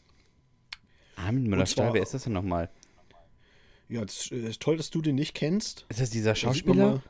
[1.16, 2.70] Armin Und Müller-Stahl, wer ist das denn nochmal?
[3.88, 5.84] Ja, das äh, ist toll, dass du den nicht kennst.
[5.88, 6.90] Ist das dieser Da sieht man Schauspieler?
[6.92, 7.02] mal-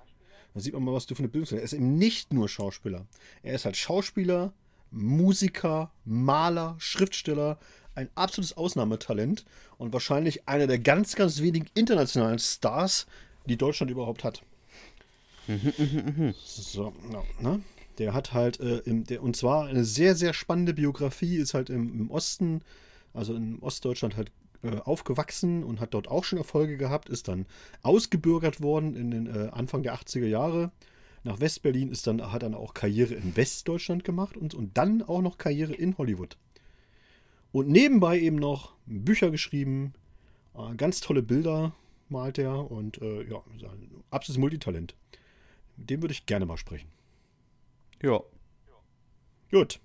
[0.54, 1.52] Da sieht man mal, was du für eine Bildung hast.
[1.58, 3.06] Er ist eben nicht nur Schauspieler.
[3.42, 4.52] Er ist halt Schauspieler,
[4.90, 7.58] Musiker, Maler, Schriftsteller,
[7.94, 9.44] ein absolutes Ausnahmetalent
[9.78, 13.06] und wahrscheinlich einer der ganz, ganz wenigen internationalen Stars,
[13.46, 14.42] die Deutschland überhaupt hat.
[16.44, 17.62] So, ja, ne?
[17.98, 21.68] Der hat halt, äh, im, der, und zwar eine sehr, sehr spannende Biografie, ist halt
[21.68, 22.62] im, im Osten,
[23.12, 24.30] also in Ostdeutschland halt
[24.62, 27.46] äh, aufgewachsen und hat dort auch schon Erfolge gehabt, ist dann
[27.82, 30.72] ausgebürgert worden in den äh, Anfang der 80er Jahre.
[31.24, 35.22] Nach Westberlin ist dann, hat dann auch Karriere in Westdeutschland gemacht und, und dann auch
[35.22, 36.36] noch Karriere in Hollywood.
[37.52, 39.94] Und nebenbei eben noch Bücher geschrieben,
[40.54, 41.74] äh, ganz tolle Bilder
[42.08, 43.42] malt er und äh, ja,
[44.10, 44.94] absolutes Multitalent.
[45.76, 46.88] Mit dem würde ich gerne mal sprechen.
[48.02, 48.20] Ja,
[49.52, 49.80] Gut.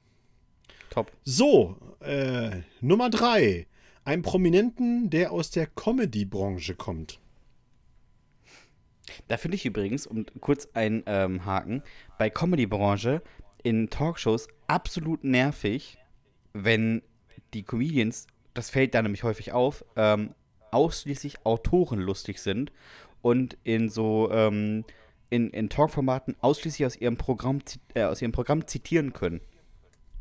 [0.89, 1.11] top.
[1.25, 3.67] So, äh, Nummer drei.
[4.07, 7.19] Ein Prominenten, der aus der Comedy-Branche kommt.
[9.27, 11.83] Da finde ich übrigens, um kurz ein ähm, Haken,
[12.17, 13.21] bei Comedy-Branche
[13.63, 15.97] in Talkshows absolut nervig,
[16.53, 17.01] wenn
[17.53, 20.33] die Comedians, das fällt da nämlich häufig auf, ähm,
[20.71, 22.71] ausschließlich Autoren lustig sind
[23.21, 24.85] und in so ähm,
[25.29, 27.59] in, in Talkformaten ausschließlich aus ihrem Programm
[27.93, 29.41] äh, aus ihrem Programm zitieren können.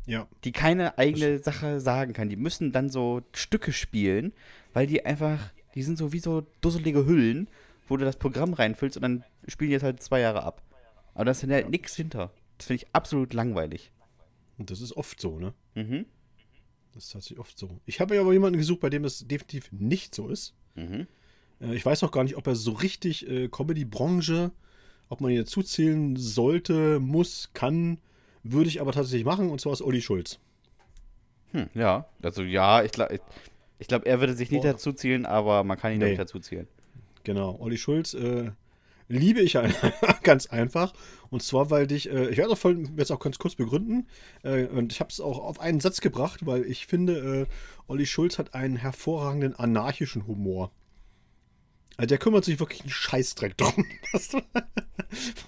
[0.07, 0.27] Ja.
[0.43, 2.29] Die keine eigene Sache sagen kann.
[2.29, 4.33] Die müssen dann so Stücke spielen,
[4.73, 7.47] weil die einfach, die sind so wie so dusselige Hüllen,
[7.87, 10.63] wo du das Programm reinfüllst und dann spielen die jetzt halt zwei Jahre ab.
[11.13, 12.31] Aber da ist dann halt nichts hinter.
[12.57, 13.91] Das finde ich absolut langweilig.
[14.57, 15.53] Und das ist oft so, ne?
[15.75, 16.05] Mhm.
[16.93, 17.79] Das ist tatsächlich oft so.
[17.85, 20.55] Ich habe ja aber jemanden gesucht, bei dem das definitiv nicht so ist.
[20.75, 21.05] Mhm.
[21.61, 24.51] Äh, ich weiß auch gar nicht, ob er so richtig äh, Comedy-Branche,
[25.09, 27.99] ob man ihn dazu zählen sollte, muss, kann,
[28.51, 29.49] würde ich aber tatsächlich machen.
[29.49, 30.39] Und zwar ist Olli Schulz.
[31.51, 33.21] Hm, ja, also ja, ich glaube, ich,
[33.79, 34.73] ich glaub, er würde sich nicht Boah.
[34.73, 36.09] dazu zählen, aber man kann ihn Nee.
[36.09, 36.67] nicht dazu zählen.
[37.23, 38.51] Genau, Olli Schulz äh,
[39.07, 39.57] liebe ich
[40.23, 40.93] ganz einfach.
[41.29, 44.07] Und zwar, weil dich, äh, ich werde das voll jetzt auch ganz kurz begründen.
[44.43, 47.45] Äh, und ich habe es auch auf einen Satz gebracht, weil ich finde, äh,
[47.87, 50.71] Olli Schulz hat einen hervorragenden anarchischen Humor.
[51.97, 54.35] Also der kümmert sich wirklich einen Scheißdreck drum, was,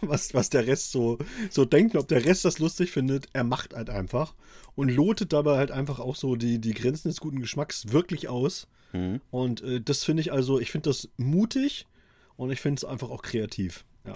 [0.01, 1.19] was, was der Rest so,
[1.51, 3.27] so denkt, und ob der Rest das lustig findet.
[3.33, 4.33] Er macht halt einfach
[4.75, 8.67] und lotet dabei halt einfach auch so die, die Grenzen des guten Geschmacks wirklich aus.
[8.93, 9.21] Mhm.
[9.29, 11.85] Und äh, das finde ich also, ich finde das mutig
[12.35, 13.85] und ich finde es einfach auch kreativ.
[14.05, 14.15] Ja.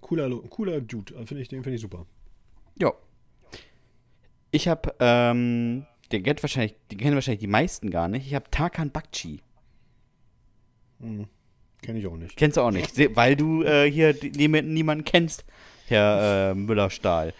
[0.00, 2.06] Cooler, cooler Dude, äh, finde ich, den finde ich super.
[2.76, 2.92] Ja.
[4.50, 8.26] Ich habe, ähm, den kennt wahrscheinlich, den kennen wahrscheinlich die meisten gar nicht.
[8.26, 9.40] Ich habe Tarkan Bakci.
[11.82, 12.36] Kenne ich auch nicht.
[12.36, 15.44] Kennst du auch nicht, weil du äh, hier niemanden, niemanden kennst,
[15.88, 17.34] Herr äh, Müller-Stahl.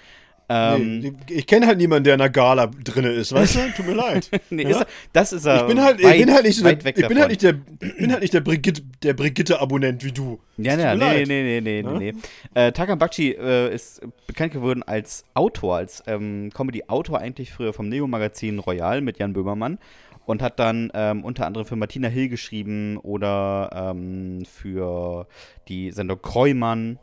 [0.48, 3.60] Ähm, nee, ich kenne halt niemanden, der in einer Gala drinne ist, weißt du?
[3.76, 4.28] Tut mir leid.
[4.50, 4.68] nee, ja?
[4.70, 5.62] ist, er- das ist er.
[5.62, 7.52] ich bin halt, ich weit, bin halt nicht so der, ich bin halt nicht der,
[7.52, 10.40] bin halt nicht der Brigitte, der Brigitte-Abonnent wie du.
[10.58, 11.98] Ja, ja, nee, nee, nee, nee, Ne?
[11.98, 12.12] nee,
[12.54, 12.60] nee.
[12.60, 17.88] Äh, Tarkan Bakci äh, ist bekannt geworden als Autor, als ähm, Comedy-Autor eigentlich früher vom
[17.88, 19.78] Neo-Magazin Royal mit Jan Böhmermann
[20.26, 25.26] und hat dann ähm, unter anderem für Martina Hill geschrieben oder ähm, für
[25.68, 26.98] die Sendung Kreumann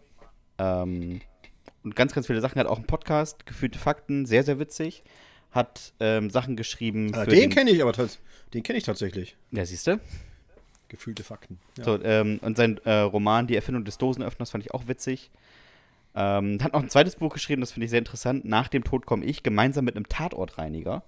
[0.58, 1.22] ähm,
[1.84, 2.60] und ganz, ganz viele Sachen.
[2.60, 5.04] Hat auch einen Podcast, Gefühlte Fakten, sehr, sehr witzig.
[5.52, 7.94] Hat ähm, Sachen geschrieben Ah, für den kenne ich aber
[8.54, 9.36] den kenne ich tatsächlich.
[9.52, 10.00] Ja, siehst du?
[10.90, 11.60] Gefühlte Fakten.
[11.78, 11.84] Ja.
[11.84, 15.32] So, ähm, und sein äh, Roman Die Erfindung des Dosenöffners fand ich auch witzig.
[16.16, 18.46] Ähm, hat noch ein zweites Buch geschrieben, das finde ich sehr interessant.
[18.46, 21.04] Nach dem Tod komme ich, gemeinsam mit einem Tatortreiniger.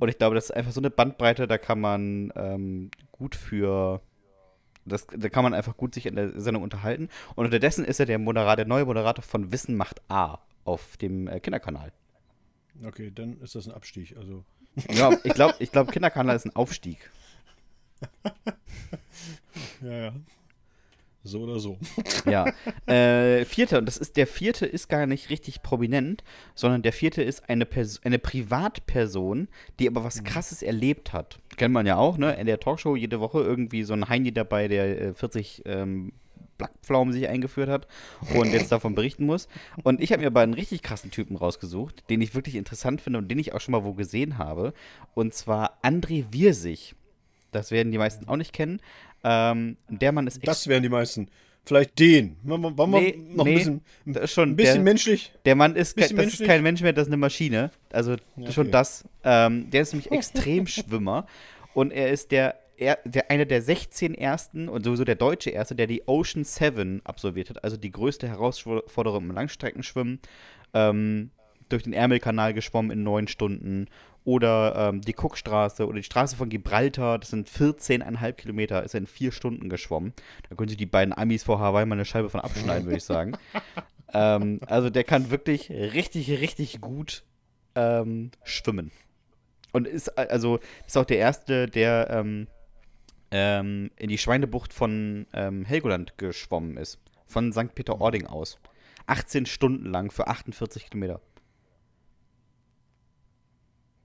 [0.00, 4.00] Und ich glaube, das ist einfach so eine Bandbreite, da kann man ähm, gut für.
[4.84, 7.08] Das, da kann man einfach gut sich in der Sendung unterhalten.
[7.36, 11.28] Und unterdessen ist er der, Moderator, der neue Moderator von Wissen macht A auf dem
[11.28, 11.92] äh, Kinderkanal.
[12.84, 14.16] Okay, dann ist das ein Abstieg.
[14.16, 14.44] Also
[14.90, 17.10] Ja, ich glaube, ich glaub, Kinderkanal ist ein Aufstieg.
[19.82, 20.12] ja, ja.
[21.24, 21.78] So oder so.
[22.26, 22.52] Ja.
[22.86, 27.22] Äh, vierte, und das ist, der vierte ist gar nicht richtig prominent, sondern der vierte
[27.22, 31.38] ist eine, Pers eine Privatperson, die aber was krasses erlebt hat.
[31.56, 32.34] Kennt man ja auch, ne?
[32.34, 36.12] In der Talkshow jede Woche irgendwie so ein Heini dabei, der äh, 40 ähm,
[36.58, 37.86] Blackpflaumen sich eingeführt hat
[38.34, 39.48] und jetzt davon berichten muss.
[39.82, 43.20] Und ich habe mir aber einen richtig krassen Typen rausgesucht, den ich wirklich interessant finde
[43.20, 44.72] und den ich auch schon mal wo gesehen habe.
[45.14, 46.94] Und zwar André Wirsig.
[47.50, 48.80] Das werden die meisten auch nicht kennen.
[49.24, 51.28] Ähm, der Mann ist Das wären die meisten.
[51.64, 52.36] Vielleicht den.
[52.42, 55.32] Wollen wir, Nee, noch nee, ein bisschen, schon ein bisschen der, menschlich?
[55.44, 57.70] der Mann ist, kein, das ist kein Mensch mehr, das ist eine Maschine.
[57.92, 58.16] Also
[58.50, 58.72] schon okay.
[58.72, 59.04] das.
[59.22, 61.26] Ähm, der ist nämlich Extremschwimmer
[61.74, 65.76] und er ist der, er, der einer der 16 ersten und sowieso der deutsche erste,
[65.76, 70.18] der die Ocean 7 absolviert hat, also die größte Herausforderung im Langstreckenschwimmen.
[70.74, 71.30] Ähm,
[71.68, 73.86] durch den Ärmelkanal geschwommen in neun Stunden
[74.24, 79.00] oder ähm, die Cookstraße oder die Straße von Gibraltar, das sind 14,5 Kilometer, ist er
[79.00, 80.12] in vier Stunden geschwommen.
[80.48, 83.04] Da können sich die beiden Amis vor Hawaii mal eine Scheibe von abschneiden, würde ich
[83.04, 83.32] sagen.
[84.14, 87.24] ähm, also der kann wirklich richtig, richtig gut
[87.74, 88.92] ähm, schwimmen.
[89.72, 92.46] Und ist äh, also ist auch der Erste, der ähm,
[93.30, 96.98] ähm, in die Schweinebucht von ähm, Helgoland geschwommen ist.
[97.24, 97.74] Von St.
[97.74, 98.58] Peter-Ording aus.
[99.06, 101.20] 18 Stunden lang für 48 Kilometer.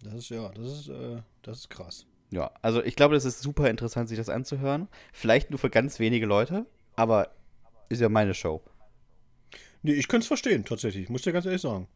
[0.03, 2.05] Das ist ja, das ist, äh, das ist krass.
[2.29, 4.87] Ja, also ich glaube, das ist super interessant, sich das anzuhören.
[5.13, 7.31] Vielleicht nur für ganz wenige Leute, aber
[7.89, 8.61] ist ja meine Show.
[9.81, 11.09] Nee, ich könnte es verstehen, tatsächlich.
[11.09, 11.87] Muss dir ganz ehrlich sagen.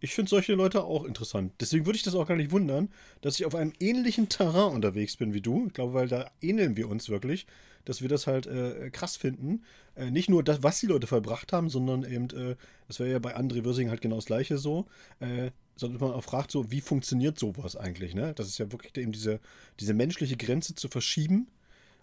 [0.00, 1.52] Ich finde solche Leute auch interessant.
[1.60, 5.16] Deswegen würde ich das auch gar nicht wundern, dass ich auf einem ähnlichen Terrain unterwegs
[5.16, 5.66] bin wie du.
[5.68, 7.46] Ich glaube, weil da ähneln wir uns wirklich.
[7.86, 9.62] dass wir das halt äh, krass finden.
[9.94, 12.56] Äh, nicht nur das, was die Leute verbracht haben, sondern eben, äh,
[12.88, 14.86] das wäre ja bei André Würsing halt genau das gleiche so,
[15.20, 18.32] äh, sondern man auch fragt so, wie funktioniert sowas eigentlich, ne?
[18.34, 19.40] Das ist ja wirklich eben diese,
[19.78, 21.48] diese menschliche Grenze zu verschieben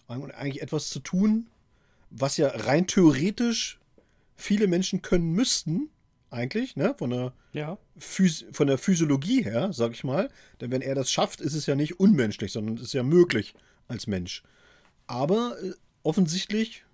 [0.06, 1.48] und eigentlich etwas zu tun,
[2.10, 3.80] was ja rein theoretisch
[4.36, 5.90] viele Menschen können müssten,
[6.34, 6.94] eigentlich, ne?
[6.98, 7.78] Von der, Ja.
[8.52, 10.28] Von der Physiologie her, sag ich mal.
[10.60, 13.54] Denn wenn er das schafft, ist es ja nicht unmenschlich, sondern es ist ja möglich
[13.88, 14.42] als Mensch.
[15.06, 16.84] Aber äh, offensichtlich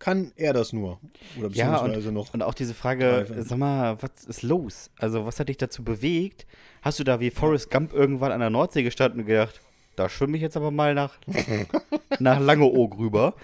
[0.00, 0.98] kann er das nur.
[1.38, 2.34] Oder Ja, beziehungsweise und, noch.
[2.34, 3.42] und auch diese Frage, greifen.
[3.44, 4.90] sag mal, was ist los?
[4.98, 6.46] Also, was hat dich dazu bewegt?
[6.82, 9.60] Hast du da wie Forrest Gump irgendwann an der Nordsee gestanden und gedacht,
[9.94, 11.14] da schwimme ich jetzt aber mal nach,
[12.18, 13.34] nach Langeoog rüber?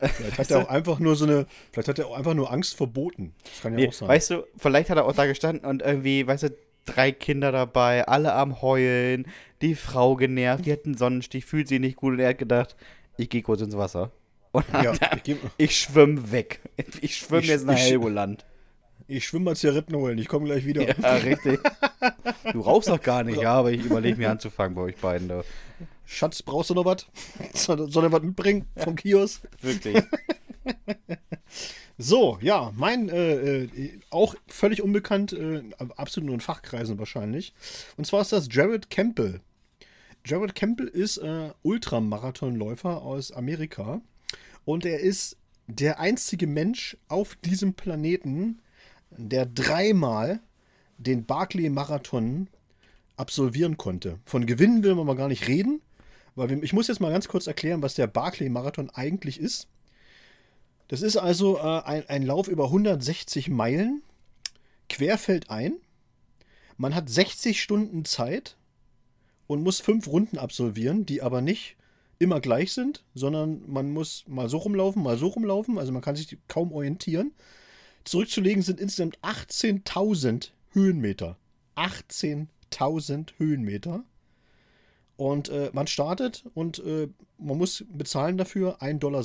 [0.00, 1.46] Vielleicht hat er auch einfach nur so eine.
[1.70, 3.34] Vielleicht hat er auch einfach nur Angst vor Booten.
[3.44, 4.08] Das kann ja Nee, auch sein.
[4.08, 8.08] weißt du, vielleicht hat er auch da gestanden und irgendwie, weißt du, drei Kinder dabei,
[8.08, 9.26] alle am Heulen,
[9.60, 12.74] die Frau genervt, die hat einen Sonnenstich, fühlt sich nicht gut und er hat gedacht,
[13.16, 14.10] ich gehe kurz ins Wasser.
[14.52, 16.60] Und ja, hat, ich, ich schwimme weg.
[17.00, 18.44] Ich schwimme jetzt nach ich- Helgoland.
[19.08, 20.18] ich schwimme mal Zigaretten holen.
[20.18, 20.82] Ich komme gleich wieder.
[21.00, 21.60] Ja, richtig.
[22.52, 25.28] Du rauchst doch gar nicht, ja, aber ich überlege mir anzufangen bei euch beiden.
[25.28, 25.42] Da.
[26.04, 27.06] Schatz, brauchst du noch was?
[27.54, 29.42] Soll, soll er was mitbringen vom Kiosk?
[29.62, 30.02] Wirklich.
[31.98, 35.62] So, ja, mein äh, äh, auch völlig unbekannt, äh,
[35.96, 37.52] absolut nur in Fachkreisen wahrscheinlich.
[37.96, 39.40] Und zwar ist das Jared Campbell.
[40.24, 44.00] Jared Campbell ist äh, Ultramarathonläufer aus Amerika
[44.64, 48.60] und er ist der einzige Mensch auf diesem Planeten,
[49.10, 50.40] der dreimal
[50.98, 52.48] den Barclay-Marathon
[53.16, 54.18] absolvieren konnte.
[54.24, 55.80] Von Gewinnen will man mal gar nicht reden,
[56.34, 59.68] weil wir, ich muss jetzt mal ganz kurz erklären, was der Barclay-Marathon eigentlich ist.
[60.88, 64.02] Das ist also äh, ein, ein Lauf über 160 Meilen,
[64.88, 65.74] querfeldein.
[66.76, 68.56] Man hat 60 Stunden Zeit
[69.46, 71.76] und muss fünf Runden absolvieren, die aber nicht
[72.22, 75.78] immer gleich sind, sondern man muss mal so rumlaufen, mal so rumlaufen.
[75.78, 77.32] Also man kann sich kaum orientieren.
[78.04, 81.36] Zurückzulegen sind insgesamt 18.000 Höhenmeter.
[81.76, 84.04] 18.000 Höhenmeter.
[85.16, 87.08] Und äh, man startet und äh,
[87.38, 89.24] man muss bezahlen dafür 1,60 Dollar.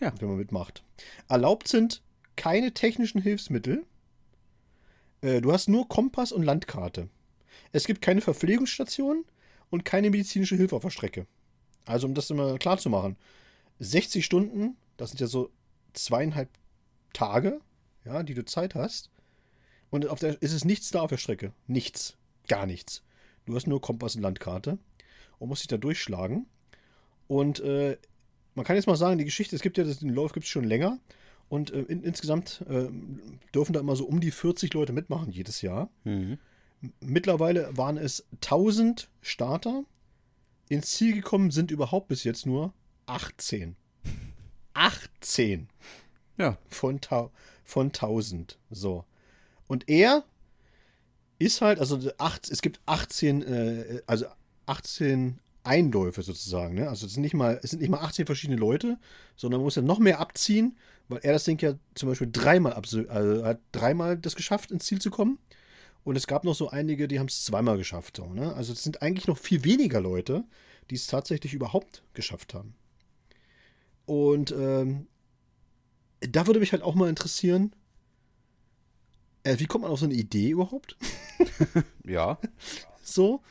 [0.00, 0.12] Ja.
[0.18, 0.84] Wenn man mitmacht.
[1.28, 2.02] Erlaubt sind
[2.36, 3.84] keine technischen Hilfsmittel.
[5.22, 7.08] Äh, du hast nur Kompass und Landkarte.
[7.72, 9.24] Es gibt keine Verpflegungsstation
[9.70, 11.26] und keine medizinische Hilfe auf der Strecke.
[11.84, 13.16] Also, um das immer klar zu machen:
[13.78, 15.50] 60 Stunden, das sind ja so
[15.92, 16.50] zweieinhalb
[17.12, 17.60] Tage,
[18.04, 19.10] ja, die du Zeit hast.
[19.90, 21.52] Und auf der, ist es nichts da auf der Strecke.
[21.66, 22.16] Nichts.
[22.48, 23.02] Gar nichts.
[23.46, 24.78] Du hast nur Kompass und Landkarte
[25.38, 26.46] und musst dich da durchschlagen.
[27.28, 27.96] Und äh,
[28.54, 30.64] man kann jetzt mal sagen, die Geschichte, es gibt ja den Lauf gibt es schon
[30.64, 30.98] länger.
[31.48, 32.88] Und äh, in, insgesamt äh,
[33.54, 35.90] dürfen da immer so um die 40 Leute mitmachen jedes Jahr.
[36.04, 36.38] Mhm.
[37.00, 39.84] Mittlerweile waren es 1000 Starter.
[40.68, 42.72] Ins Ziel gekommen sind überhaupt bis jetzt nur
[43.06, 43.76] 18.
[44.74, 45.68] 18
[46.38, 46.58] Ja.
[46.68, 47.00] von,
[47.64, 48.58] von 1000.
[48.70, 49.04] So.
[49.68, 50.24] Und er
[51.38, 54.26] ist halt, also acht, es gibt 18, äh, also
[54.66, 56.74] 18 Einläufe sozusagen.
[56.74, 56.88] Ne?
[56.88, 58.98] Also es sind, nicht mal, es sind nicht mal 18 verschiedene Leute,
[59.36, 60.76] sondern man muss ja noch mehr abziehen,
[61.08, 63.04] weil er das Ding ja zum Beispiel dreimal, also
[63.44, 65.38] hat dreimal das geschafft, ins Ziel zu kommen.
[66.06, 68.18] Und es gab noch so einige, die haben es zweimal geschafft.
[68.18, 68.54] So, ne?
[68.54, 70.44] Also es sind eigentlich noch viel weniger Leute,
[70.88, 72.76] die es tatsächlich überhaupt geschafft haben.
[74.04, 75.08] Und ähm,
[76.20, 77.74] da würde mich halt auch mal interessieren,
[79.42, 80.96] äh, wie kommt man auf so eine Idee überhaupt?
[82.04, 82.38] Ja.
[83.02, 83.42] So.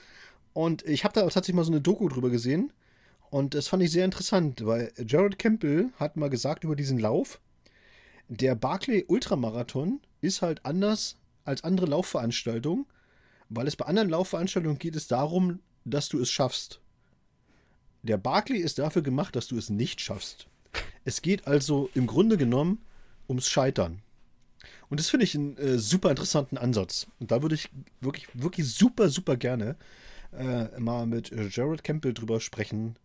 [0.54, 2.72] Und ich habe da tatsächlich mal so eine Doku drüber gesehen.
[3.32, 7.41] Und das fand ich sehr interessant, weil Jared Campbell hat mal gesagt über diesen Lauf,
[8.30, 12.86] der Barclay Ultramarathon ist halt anders als andere Laufveranstaltungen,
[13.49, 16.81] weil es bei anderen Laufveranstaltungen geht es darum, dass du es schaffst.
[18.03, 20.47] Der Barclay ist dafür gemacht, dass du es nicht schaffst.
[21.05, 22.84] Es geht also im Grunde genommen
[23.27, 24.01] ums Scheitern.
[24.89, 27.08] Und das finde ich einen äh, super interessanten Ansatz.
[27.19, 27.69] Und da würde ich
[28.01, 29.75] wirklich, wirklich super, super gerne
[30.31, 32.95] äh, mal mit äh, Jared Campbell drüber sprechen,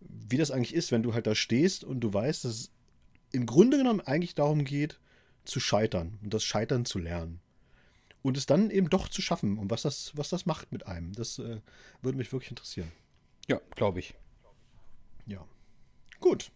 [0.00, 2.70] wie das eigentlich ist, wenn du halt da stehst und du weißt, dass es
[3.32, 4.98] im Grunde genommen eigentlich darum geht,
[5.44, 7.40] zu scheitern und das Scheitern zu lernen.
[8.22, 11.12] Und es dann eben doch zu schaffen und was das, was das macht mit einem.
[11.12, 11.60] Das äh,
[12.02, 12.90] würde mich wirklich interessieren.
[13.48, 14.14] Ja, glaube ich.
[15.26, 15.44] Ja.
[16.20, 16.50] Gut.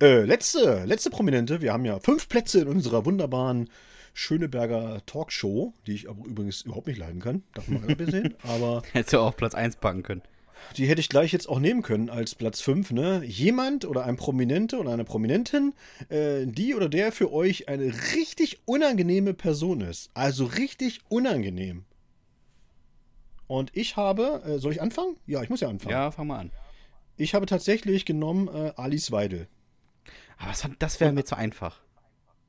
[0.00, 1.60] Äh, letzte, letzte Prominente.
[1.62, 3.70] Wir haben ja fünf Plätze in unserer wunderbaren
[4.12, 7.42] Schöneberger Talkshow, die ich aber übrigens überhaupt nicht leiden kann.
[7.54, 8.34] Darf man mal sehen.
[8.44, 10.22] Aber Hättest du auch Platz 1 packen können.
[10.76, 12.92] Die hätte ich gleich jetzt auch nehmen können als Platz 5.
[12.92, 13.22] Ne?
[13.24, 15.74] Jemand oder ein Prominente oder eine Prominentin,
[16.08, 20.10] äh, die oder der für euch eine richtig unangenehme Person ist.
[20.14, 21.84] Also richtig unangenehm.
[23.46, 25.16] Und ich habe, äh, soll ich anfangen?
[25.26, 25.92] Ja, ich muss ja anfangen.
[25.92, 26.50] Ja, fang mal an.
[27.16, 29.48] Ich habe tatsächlich genommen äh, Alice Weidel.
[30.38, 31.80] Aber das, das wäre mir zu einfach.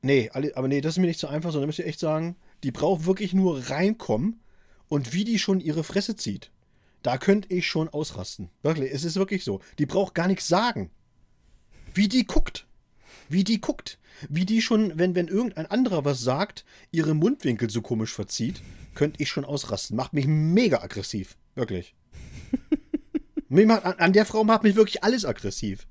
[0.02, 2.70] Nee, aber nee, das ist mir nicht so einfach, sondern müsst ihr echt sagen, die
[2.70, 4.40] braucht wirklich nur reinkommen
[4.88, 6.50] und wie die schon ihre Fresse zieht.
[7.06, 8.50] Da könnte ich schon ausrasten.
[8.64, 9.60] Wirklich, es ist wirklich so.
[9.78, 10.90] Die braucht gar nichts sagen.
[11.94, 12.66] Wie die guckt.
[13.28, 14.00] Wie die guckt.
[14.28, 18.60] Wie die schon, wenn, wenn irgendein anderer was sagt, ihre Mundwinkel so komisch verzieht,
[18.96, 19.96] könnte ich schon ausrasten.
[19.96, 21.36] Macht mich mega aggressiv.
[21.54, 21.94] Wirklich.
[23.48, 25.86] macht, an, an der Frau macht mich wirklich alles aggressiv.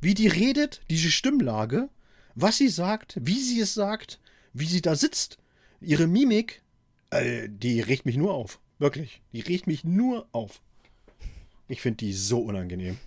[0.00, 1.88] Wie die redet, diese Stimmlage,
[2.36, 4.20] was sie sagt, wie sie es sagt,
[4.52, 5.38] wie sie da sitzt,
[5.80, 6.62] ihre Mimik,
[7.10, 8.60] äh, die regt mich nur auf.
[8.84, 9.22] Wirklich.
[9.32, 10.60] Die regt mich nur auf.
[11.68, 12.98] Ich finde die so unangenehm.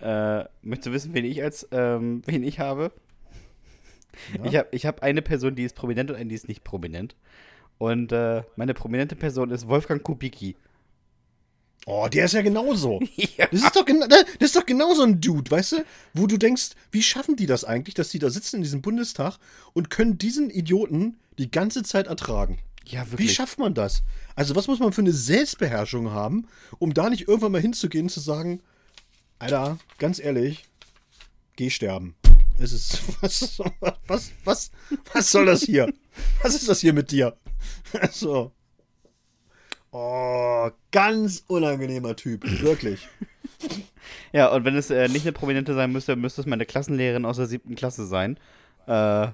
[0.00, 2.90] Äh, möchtest du wissen, wen ich als, ähm, wen ich habe?
[4.36, 4.44] Ja?
[4.44, 7.14] Ich habe ich hab eine Person, die ist prominent und eine, die ist nicht prominent.
[7.78, 10.56] Und äh, meine prominente Person ist Wolfgang Kubicki.
[11.86, 12.98] Oh, der ist ja genauso.
[13.36, 13.46] ja.
[13.52, 15.84] Das, ist doch das ist doch genau so ein Dude, weißt du?
[16.12, 19.38] Wo du denkst, wie schaffen die das eigentlich, dass die da sitzen in diesem Bundestag
[19.74, 22.58] und können diesen Idioten die ganze Zeit ertragen?
[22.86, 23.30] Ja, wirklich.
[23.30, 24.02] Wie schafft man das?
[24.34, 28.10] Also, was muss man für eine Selbstbeherrschung haben, um da nicht irgendwann mal hinzugehen und
[28.10, 28.60] zu sagen,
[29.38, 30.64] Alter, ganz ehrlich,
[31.56, 32.14] geh sterben.
[32.58, 33.02] Es ist.
[33.20, 33.60] Was,
[34.06, 34.70] was, was,
[35.12, 35.92] was soll das hier?
[36.42, 37.36] Was ist das hier mit dir?
[38.00, 38.52] Also.
[39.90, 43.08] Oh, ganz unangenehmer Typ, wirklich.
[44.32, 47.36] Ja, und wenn es äh, nicht eine Prominente sein müsste, müsste es meine Klassenlehrerin aus
[47.36, 48.36] der siebten Klasse sein.
[48.86, 49.28] Äh,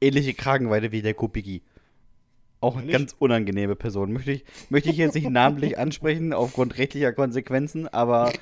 [0.00, 1.62] ähnliche Kragenweite wie der Kupiki.
[2.64, 4.10] Auch eine ganz unangenehme Person.
[4.14, 8.32] Möchte ich, möchte ich jetzt nicht namentlich ansprechen, aufgrund rechtlicher Konsequenzen, aber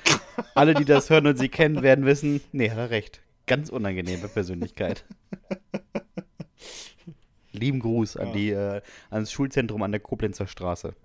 [0.55, 3.21] alle, die das hören und sie kennen, werden wissen, nee, hat er recht.
[3.47, 5.03] Ganz unangenehme Persönlichkeit.
[7.51, 10.95] Lieben Gruß an, die, äh, ans Schulzentrum an der Koblenzer Straße.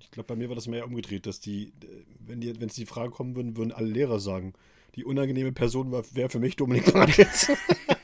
[0.00, 1.72] Ich glaube, bei mir war das mehr umgedreht, dass die,
[2.18, 4.52] wenn die, wenn es die Frage kommen würden, würden alle Lehrer sagen,
[4.96, 7.52] die unangenehme Person wäre für mich Dominik Bartels.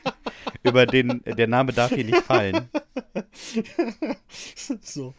[0.62, 2.68] Über den, der Name darf hier nicht fallen.
[4.80, 5.14] So.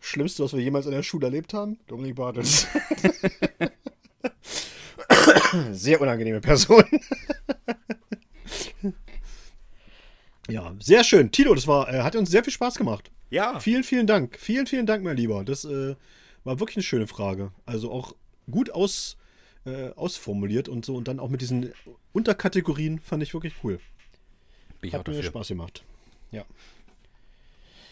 [0.00, 1.78] Schlimmste, was wir jemals in der Schule erlebt haben?
[1.86, 2.66] Dominik Bartels.
[5.72, 6.84] Sehr unangenehme Person.
[10.50, 11.30] Ja, sehr schön.
[11.30, 13.10] Tilo, das war, äh, hat uns sehr viel Spaß gemacht.
[13.28, 13.60] Ja.
[13.60, 14.38] Vielen, vielen Dank.
[14.40, 15.44] Vielen, vielen Dank, mein Lieber.
[15.44, 15.94] Das äh,
[16.42, 17.52] war wirklich eine schöne Frage.
[17.66, 18.14] Also auch
[18.50, 19.18] gut aus,
[19.66, 20.96] äh, ausformuliert und so.
[20.96, 21.74] Und dann auch mit diesen
[22.12, 23.78] Unterkategorien fand ich wirklich cool.
[24.80, 25.84] Bin ich hat mir Spaß gemacht.
[26.30, 26.44] Ja.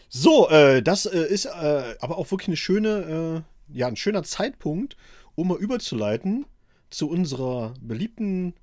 [0.08, 4.22] So, äh, das äh, ist äh, aber auch wirklich eine schöne, äh, ja, ein schöner
[4.22, 4.96] Zeitpunkt,
[5.34, 6.46] um mal überzuleiten
[6.90, 8.54] zu unserer beliebten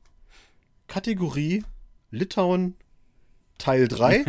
[0.88, 1.64] Kategorie
[2.12, 2.76] Litauen
[3.58, 4.26] Teil 3.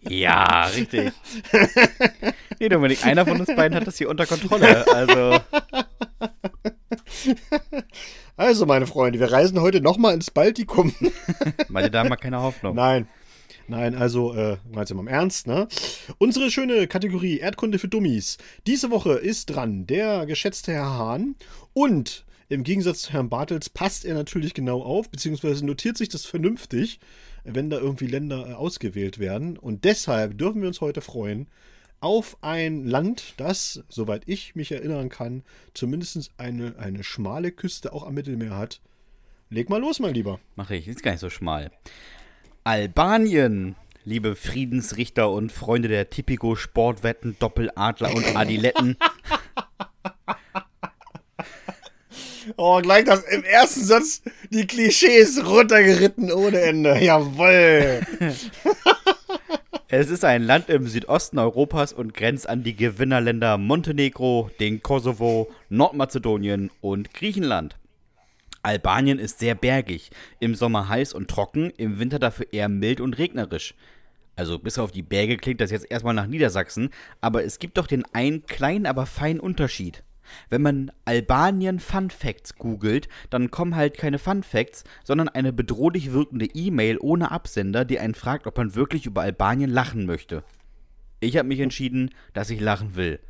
[0.08, 1.12] ja, richtig.
[2.58, 4.86] Nee, Dominik, einer von uns beiden hat das hier unter Kontrolle.
[4.86, 5.40] Also.
[8.36, 10.94] Also, meine Freunde, wir reisen heute nochmal ins Baltikum.
[11.68, 12.74] Meine Damen, mal keine Hoffnung.
[12.74, 13.06] Nein.
[13.68, 15.68] Nein, also, äh, mal im Ernst, ne?
[16.18, 18.38] Unsere schöne Kategorie Erdkunde für Dummies.
[18.66, 21.36] Diese Woche ist dran der geschätzte Herr Hahn
[21.74, 26.24] und im Gegensatz zu Herrn Bartels passt er natürlich genau auf, beziehungsweise notiert sich das
[26.24, 27.00] vernünftig,
[27.44, 29.58] wenn da irgendwie Länder äh, ausgewählt werden.
[29.58, 31.48] Und deshalb dürfen wir uns heute freuen
[32.02, 38.06] auf ein Land, das, soweit ich mich erinnern kann, zumindest eine, eine schmale Küste auch
[38.06, 38.80] am Mittelmeer hat.
[39.50, 40.40] Leg mal los, mein Lieber.
[40.56, 41.70] Mache ich, ist gar nicht so schmal.
[42.64, 48.96] Albanien, liebe Friedensrichter und Freunde der Tipico Sportwetten, Doppeladler und Adiletten.
[52.56, 56.98] Oh, gleich das im ersten Satz die Klischees runtergeritten ohne Ende.
[56.98, 58.00] Jawoll.
[59.94, 65.52] Es ist ein Land im Südosten Europas und grenzt an die Gewinnerländer Montenegro, den Kosovo,
[65.68, 67.76] Nordmazedonien und Griechenland.
[68.62, 73.18] Albanien ist sehr bergig, im Sommer heiß und trocken, im Winter dafür eher mild und
[73.18, 73.74] regnerisch.
[74.34, 76.88] Also bis auf die Berge klingt das jetzt erstmal nach Niedersachsen,
[77.20, 80.02] aber es gibt doch den einen kleinen, aber feinen Unterschied.
[80.48, 86.12] Wenn man Albanien Fun Facts googelt, dann kommen halt keine Fun Facts, sondern eine bedrohlich
[86.12, 90.44] wirkende E-Mail ohne Absender, die einen fragt, ob man wirklich über Albanien lachen möchte.
[91.20, 93.20] Ich habe mich entschieden, dass ich lachen will.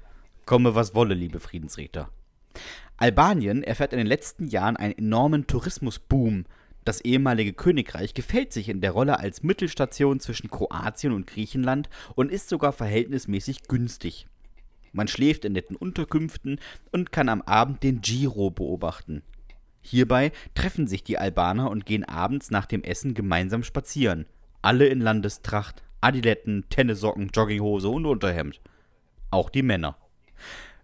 [0.47, 2.09] Komme was wolle, liebe Friedensrichter.
[2.97, 6.45] Albanien erfährt in den letzten Jahren einen enormen Tourismusboom.
[6.85, 12.31] Das ehemalige Königreich gefällt sich in der Rolle als Mittelstation zwischen Kroatien und Griechenland und
[12.33, 14.27] ist sogar verhältnismäßig günstig.
[14.93, 19.23] Man schläft in netten Unterkünften und kann am Abend den Giro beobachten.
[19.81, 24.27] Hierbei treffen sich die Albaner und gehen abends nach dem Essen gemeinsam spazieren.
[24.61, 28.61] Alle in Landestracht, Adiletten, Tennissocken, Jogginghose und Unterhemd.
[29.31, 29.97] Auch die Männer.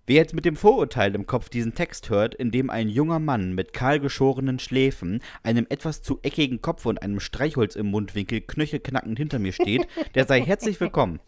[0.07, 3.55] Wer jetzt mit dem Vorurteil im Kopf diesen Text hört, in dem ein junger Mann
[3.55, 9.39] mit kahlgeschorenen Schläfen, einem etwas zu eckigen Kopf und einem Streichholz im Mundwinkel knöchelknackend hinter
[9.39, 11.21] mir steht, der sei herzlich willkommen.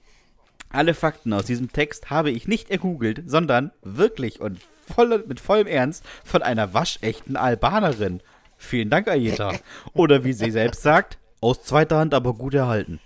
[0.72, 5.66] Alle Fakten aus diesem Text habe ich nicht ergoogelt, sondern wirklich und voll, mit vollem
[5.66, 8.22] Ernst von einer waschechten Albanerin.
[8.56, 9.52] Vielen Dank, Ayeta.
[9.94, 13.00] Oder wie sie selbst sagt, aus zweiter Hand aber gut erhalten.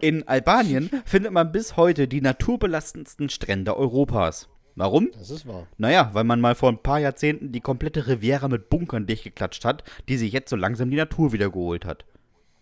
[0.00, 4.48] In Albanien findet man bis heute die naturbelastendsten Strände Europas.
[4.74, 5.10] Warum?
[5.12, 5.68] Das ist wahr.
[5.76, 9.84] Naja, weil man mal vor ein paar Jahrzehnten die komplette Riviera mit Bunkern dichtgeklatscht hat,
[10.08, 12.06] die sich jetzt so langsam die Natur wiedergeholt hat.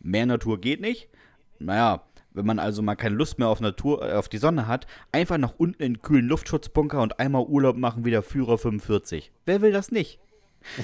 [0.01, 1.09] Mehr Natur geht nicht?
[1.61, 2.03] Naja,
[2.39, 5.39] wenn man also mal keine Lust mehr auf Natur, äh, auf die Sonne hat, einfach
[5.39, 9.33] nach unten in den kühlen Luftschutzbunker und einmal Urlaub machen wie der Führer 45.
[9.45, 10.21] Wer will das nicht?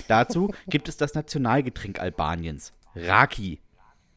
[0.09, 3.61] Dazu gibt es das Nationalgetränk Albaniens, Raki.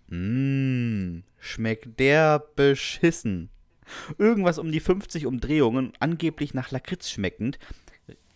[0.07, 3.49] Mmm, schmeckt der beschissen.
[4.17, 7.59] Irgendwas um die 50 Umdrehungen, angeblich nach Lakritz schmeckend,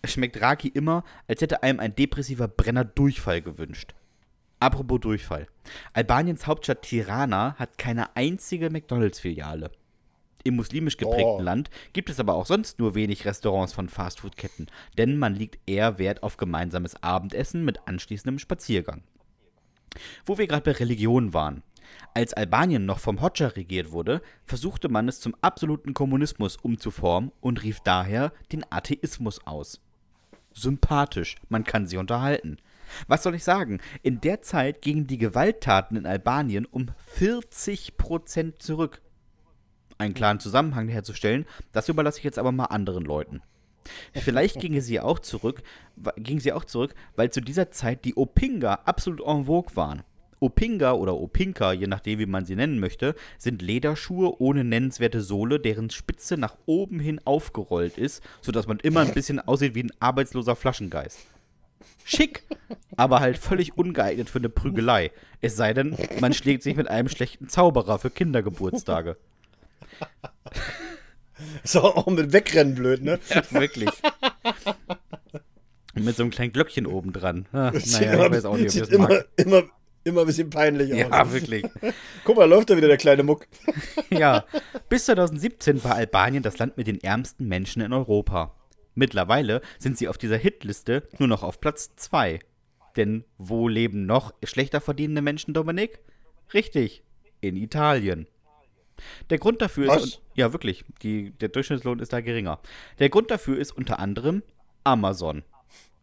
[0.05, 3.95] schmeckt Raki immer, als hätte einem ein depressiver Brenner Durchfall gewünscht.
[4.61, 5.47] Apropos Durchfall.
[5.93, 9.71] Albaniens Hauptstadt Tirana hat keine einzige McDonalds-Filiale.
[10.43, 11.41] Im muslimisch geprägten Oh.
[11.41, 14.67] Land gibt es aber auch sonst nur wenig Restaurants von Fastfood-Ketten,
[14.99, 19.01] denn man legt eher Wert auf gemeinsames Abendessen mit anschließendem Spaziergang.
[20.27, 21.63] Wo wir gerade bei Religion waren.
[22.13, 27.63] Als Albanien noch vom Hoxha regiert wurde, versuchte man es zum absoluten Kommunismus umzuformen und
[27.63, 29.81] rief daher den Atheismus aus.
[30.53, 32.57] Sympathisch, man kann sie unterhalten.
[33.07, 33.79] Was soll ich sagen?
[34.03, 36.87] In der Zeit gingen die Gewalttaten in Albanien um
[37.17, 39.01] 40% zurück.
[39.97, 43.41] Einen klaren Zusammenhang herzustellen, das überlasse ich jetzt aber mal anderen Leuten.
[44.13, 45.61] Vielleicht ginge sie auch zurück,
[46.17, 50.03] ging sie auch zurück, weil zu dieser Zeit die Opinga absolut en vogue waren.
[50.39, 55.59] Opinga oder Opinka, je nachdem wie man sie nennen möchte, sind Lederschuhe ohne nennenswerte Sohle,
[55.59, 59.91] deren Spitze nach oben hin aufgerollt ist, sodass man immer ein bisschen aussieht wie ein
[59.99, 61.19] arbeitsloser Flaschengeist.
[62.03, 62.43] Schick,
[62.97, 65.11] aber halt völlig ungeeignet für eine Prügelei.
[65.41, 69.17] Es sei denn, man schlägt sich mit einem schlechten Zauberer für Kindergeburtstage.
[71.63, 73.19] Ist auch mit Wegrennen blöd, ne?
[73.29, 73.89] Ja, wirklich.
[75.95, 77.47] Mit so einem kleinen Glöckchen oben dran.
[77.51, 79.27] Ah, naja, immer- ich weiß auch nicht, ob ich das immer, mag.
[79.37, 79.63] immer,
[80.03, 80.99] immer ein bisschen peinlich aus.
[80.99, 81.65] Ja, wirklich.
[82.23, 83.47] Guck mal, läuft da wieder der kleine Muck.
[84.09, 84.45] Ja.
[84.89, 88.53] Bis 2017 war Albanien das Land mit den ärmsten Menschen in Europa.
[88.93, 92.39] Mittlerweile sind sie auf dieser Hitliste nur noch auf Platz 2.
[92.97, 95.99] Denn wo leben noch schlechter verdienende Menschen, Dominik?
[96.53, 97.03] Richtig,
[97.39, 98.27] in Italien.
[99.29, 100.03] Der Grund dafür Was?
[100.03, 100.21] ist.
[100.35, 100.85] Ja, wirklich.
[101.01, 102.59] Die, der Durchschnittslohn ist da geringer.
[102.99, 104.43] Der Grund dafür ist unter anderem
[104.83, 105.43] Amazon.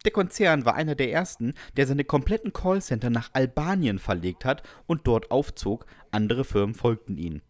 [0.04, 5.06] Der Konzern war einer der ersten, der seine kompletten Callcenter nach Albanien verlegt hat und
[5.06, 5.86] dort aufzog.
[6.10, 7.42] Andere Firmen folgten ihnen.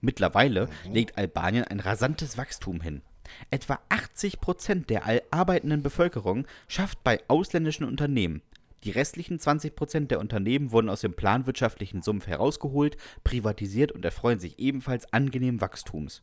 [0.00, 3.02] Mittlerweile legt Albanien ein rasantes Wachstum hin.
[3.50, 8.42] Etwa 80 Prozent der arbeitenden Bevölkerung schafft bei ausländischen Unternehmen.
[8.84, 14.38] Die restlichen 20 Prozent der Unternehmen wurden aus dem planwirtschaftlichen Sumpf herausgeholt, privatisiert und erfreuen
[14.38, 16.22] sich ebenfalls angenehmen Wachstums.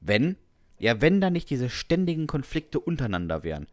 [0.00, 0.36] Wenn,
[0.78, 3.66] ja, wenn da nicht diese ständigen Konflikte untereinander wären.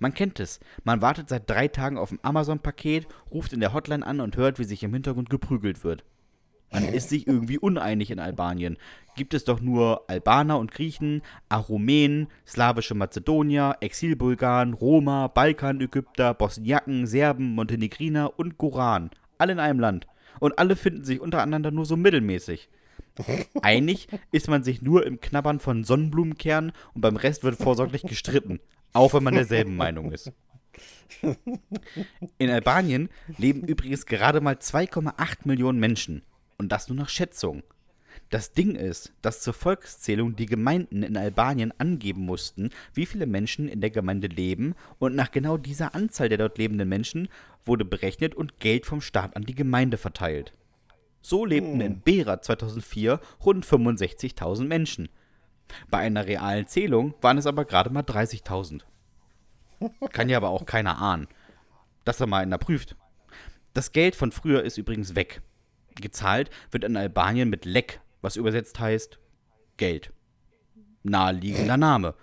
[0.00, 0.60] Man kennt es.
[0.84, 4.58] Man wartet seit drei Tagen auf ein Amazon-Paket, ruft in der Hotline an und hört,
[4.58, 6.04] wie sich im Hintergrund geprügelt wird.
[6.70, 8.76] Man ist sich irgendwie uneinig in Albanien.
[9.16, 17.54] Gibt es doch nur Albaner und Griechen, Aromenen, slawische Mazedonier, Exilbulgaren, Roma, Balkan-Ägypter, Bosniaken, Serben,
[17.54, 19.10] Montenegriner und Goran.
[19.38, 20.06] Alle in einem Land.
[20.40, 22.68] Und alle finden sich untereinander nur so mittelmäßig.
[23.62, 28.60] Einig ist man sich nur im Knabbern von Sonnenblumenkernen und beim Rest wird vorsorglich gestritten.
[28.92, 30.32] Auch wenn man derselben Meinung ist.
[32.38, 36.22] In Albanien leben übrigens gerade mal 2,8 Millionen Menschen.
[36.58, 37.62] Und das nur nach Schätzung.
[38.30, 43.68] Das Ding ist, dass zur Volkszählung die Gemeinden in Albanien angeben mussten, wie viele Menschen
[43.68, 47.28] in der Gemeinde leben, und nach genau dieser Anzahl der dort lebenden Menschen
[47.64, 50.52] wurde berechnet und Geld vom Staat an die Gemeinde verteilt.
[51.22, 55.08] So lebten in Bera 2004 rund 65.000 Menschen.
[55.90, 58.82] Bei einer realen Zählung waren es aber gerade mal 30.000.
[60.12, 61.28] Kann ja aber auch keiner ahnen.
[62.04, 62.96] Dass er mal einer prüft.
[63.74, 65.42] Das Geld von früher ist übrigens weg.
[66.00, 69.18] Gezahlt wird in Albanien mit Lek, was übersetzt heißt
[69.76, 70.12] Geld.
[71.02, 72.14] Naheliegender Name.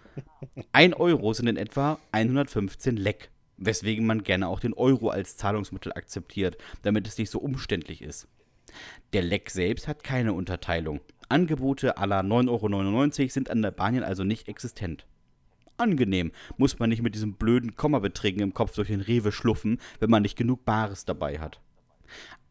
[0.71, 5.93] Ein Euro sind in etwa 115 Lek, weswegen man gerne auch den Euro als Zahlungsmittel
[5.93, 8.27] akzeptiert, damit es nicht so umständlich ist.
[9.13, 10.99] Der Lek selbst hat keine Unterteilung.
[11.29, 15.05] Angebote la 9,99 Euro sind an Albanien also nicht existent.
[15.77, 20.09] Angenehm, muss man nicht mit diesen blöden Kommabeträgen im Kopf durch den Rewe schluffen, wenn
[20.09, 21.59] man nicht genug Bares dabei hat.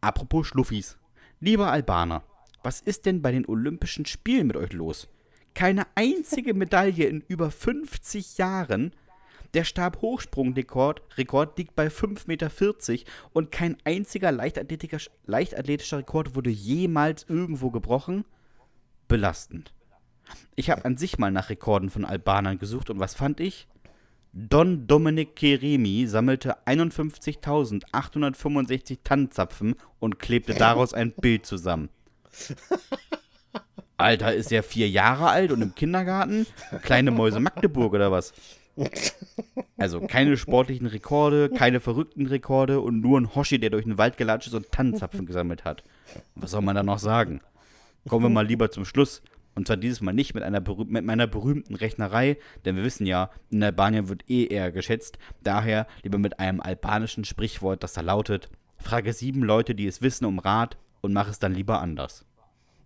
[0.01, 0.97] Apropos Schluffis.
[1.39, 2.23] Lieber Albaner,
[2.63, 5.09] was ist denn bei den Olympischen Spielen mit euch los?
[5.53, 8.93] Keine einzige Medaille in über 50 Jahren.
[9.53, 12.51] Der Stabhochsprungrekord Rekord liegt bei 5,40 Meter
[13.33, 18.25] und kein einziger leichtathletischer, leichtathletischer Rekord wurde jemals irgendwo gebrochen.
[19.07, 19.73] Belastend.
[20.55, 23.67] Ich habe an sich mal nach Rekorden von Albanern gesucht und was fand ich?
[24.37, 31.87] Don Dominic Keremi sammelte 51.865 Tannenzapfen und klebte daraus ein Bild zusammen.
[33.97, 36.45] Alter, ist er vier Jahre alt und im Kindergarten?
[36.81, 38.33] Kleine Mäuse Magdeburg oder was?
[39.77, 44.17] Also keine sportlichen Rekorde, keine verrückten Rekorde und nur ein Hoshi, der durch den Wald
[44.17, 45.85] gelatscht ist und Tannenzapfen gesammelt hat.
[46.35, 47.39] Was soll man da noch sagen?
[48.09, 49.21] Kommen wir mal lieber zum Schluss.
[49.55, 53.29] Und zwar dieses Mal nicht mit, einer mit meiner berühmten Rechnerei, denn wir wissen ja,
[53.49, 55.17] in Albanien wird eh eher geschätzt.
[55.43, 60.25] Daher lieber mit einem albanischen Sprichwort, das da lautet: Frage sieben Leute, die es wissen,
[60.25, 62.25] um Rat und mach es dann lieber anders.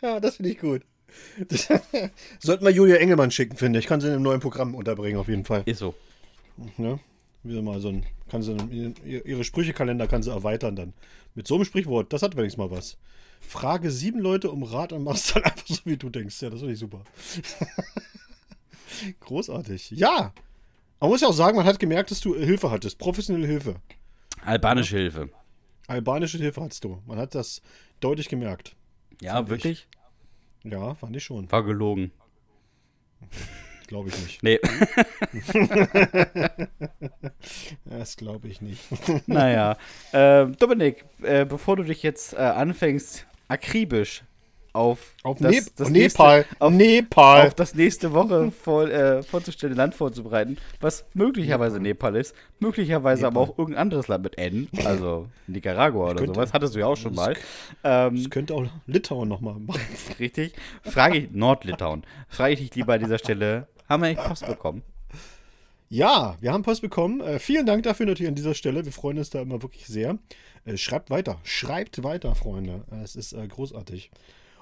[0.00, 0.82] das finde ich gut.
[1.48, 1.68] Das,
[2.38, 3.86] sollten wir Julia Engelmann schicken, finde ich.
[3.86, 5.62] Kann sie in einem neuen Programm unterbringen, auf jeden Fall.
[5.66, 5.94] Ist so.
[6.78, 6.98] Ja,
[7.44, 8.56] wieder mal so ein, kann sie,
[9.04, 10.92] ihre Sprüchekalender kann sie erweitern dann.
[11.34, 12.96] Mit so einem Sprichwort, das hat wenigstens mal was.
[13.40, 16.40] Frage sieben Leute um Rat und machst dann einfach so, wie du denkst.
[16.40, 17.02] Ja, das finde ich super.
[19.20, 19.90] Großartig.
[19.92, 20.32] Ja.
[21.00, 22.98] Man muss ja auch sagen, man hat gemerkt, dass du Hilfe hattest.
[22.98, 23.76] Professionelle Hilfe.
[24.42, 25.28] Albanische Hilfe.
[25.86, 27.02] Albanische Hilfe hattest du.
[27.06, 27.60] Man hat das
[28.00, 28.74] deutlich gemerkt.
[29.20, 29.86] Ja, wirklich?
[30.64, 30.72] Ich.
[30.72, 31.50] Ja, fand ich schon.
[31.52, 32.10] War gelogen.
[33.86, 34.42] Glaube ich nicht.
[34.42, 34.58] Nee.
[37.84, 38.82] das glaube ich nicht.
[39.28, 39.76] Naja.
[40.12, 44.24] Äh, Dominik, äh, bevor du dich jetzt äh, anfängst, akribisch
[44.74, 46.38] auf, auf das, Nep das Nepal.
[46.38, 47.46] Nächste, auf, Nepal.
[47.46, 53.22] Auf das nächste Woche vor, äh, vorzustellen, Land vorzubereiten, was möglicherweise Nepal, Nepal ist, möglicherweise
[53.22, 53.42] Nepal.
[53.42, 56.86] aber auch irgendein anderes Land mit N, also Nicaragua oder könnte, sowas, hattest du ja
[56.86, 57.36] auch schon mal.
[57.84, 59.80] Ähm, das könnte auch Litauen nochmal machen.
[60.18, 60.54] Richtig.
[60.82, 64.82] Frage ich, Nordlitauen, frage ich dich lieber an dieser Stelle, haben wir eigentlich Post bekommen?
[65.88, 67.20] Ja, wir haben Post bekommen.
[67.20, 68.84] Äh, vielen Dank dafür natürlich an dieser Stelle.
[68.84, 70.18] Wir freuen uns da immer wirklich sehr.
[70.64, 71.38] Äh, schreibt weiter.
[71.44, 72.84] Schreibt weiter, Freunde.
[72.90, 74.10] Äh, es ist äh, großartig.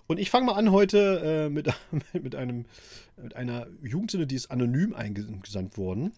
[0.08, 1.72] Und ich fange mal an heute äh, mit,
[2.12, 2.66] mit, einem,
[3.16, 6.12] mit einer Jugendsünde, die ist anonym eingesandt worden.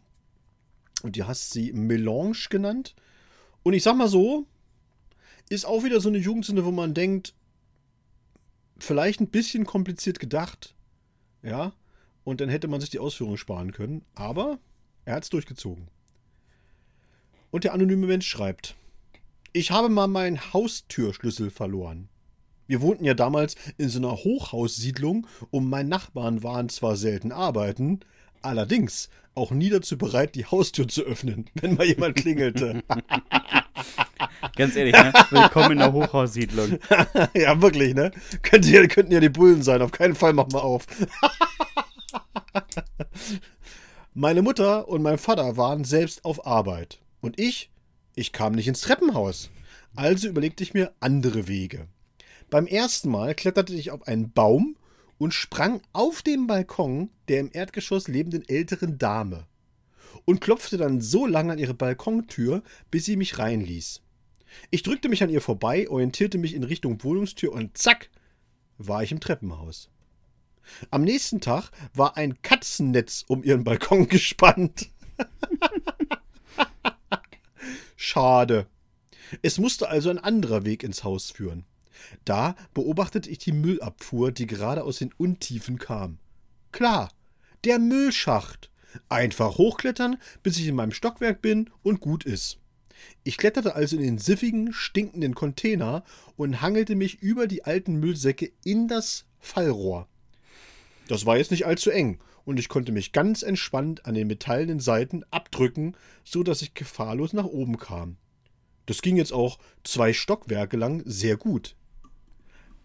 [1.02, 2.94] Und die hast sie Melange genannt.
[3.62, 4.46] Und ich sag mal so,
[5.48, 7.34] ist auch wieder so eine Jugendsünde, wo man denkt,
[8.78, 10.74] vielleicht ein bisschen kompliziert gedacht.
[11.42, 11.72] Ja.
[12.24, 14.02] Und dann hätte man sich die Ausführung sparen können.
[14.14, 14.58] Aber
[15.04, 15.88] er hat es durchgezogen.
[17.50, 18.74] Und der anonyme Mensch schreibt:
[19.52, 22.08] Ich habe mal meinen Haustürschlüssel verloren.
[22.66, 28.00] Wir wohnten ja damals in so einer Hochhaussiedlung und mein Nachbarn waren zwar selten arbeiten,
[28.40, 32.82] allerdings auch nie dazu bereit, die Haustür zu öffnen, wenn mal jemand klingelte.
[34.56, 35.12] Ganz ehrlich, ne?
[35.30, 36.78] Willkommen in der Hochhaussiedlung.
[37.34, 38.12] ja, wirklich, ne?
[38.42, 40.86] Könnten ja, könnten ja die Bullen sein, auf keinen Fall mach mal auf.
[44.14, 47.00] Meine Mutter und mein Vater waren selbst auf Arbeit.
[47.20, 47.70] Und ich,
[48.14, 49.50] ich kam nicht ins Treppenhaus.
[49.96, 51.88] Also überlegte ich mir andere Wege.
[52.50, 54.76] Beim ersten Mal kletterte ich auf einen Baum
[55.18, 59.46] und sprang auf den Balkon der im Erdgeschoss lebenden älteren Dame
[60.24, 64.00] und klopfte dann so lange an ihre Balkontür, bis sie mich reinließ.
[64.70, 68.10] Ich drückte mich an ihr vorbei, orientierte mich in Richtung Wohnungstür und zack,
[68.78, 69.90] war ich im Treppenhaus.
[70.90, 74.90] Am nächsten Tag war ein Katzennetz um ihren Balkon gespannt.
[77.96, 78.66] Schade.
[79.42, 81.64] Es musste also ein anderer Weg ins Haus führen.
[82.24, 86.18] Da beobachtete ich die Müllabfuhr, die gerade aus den Untiefen kam.
[86.72, 87.10] Klar,
[87.64, 88.70] der Müllschacht.
[89.08, 92.58] Einfach hochklettern, bis ich in meinem Stockwerk bin und gut ist.
[93.24, 96.04] Ich kletterte also in den siffigen, stinkenden Container
[96.36, 100.08] und hangelte mich über die alten Müllsäcke in das Fallrohr.
[101.08, 104.80] Das war jetzt nicht allzu eng und ich konnte mich ganz entspannt an den metallenen
[104.80, 108.16] Seiten abdrücken, so dass ich gefahrlos nach oben kam.
[108.86, 111.76] Das ging jetzt auch zwei Stockwerke lang sehr gut.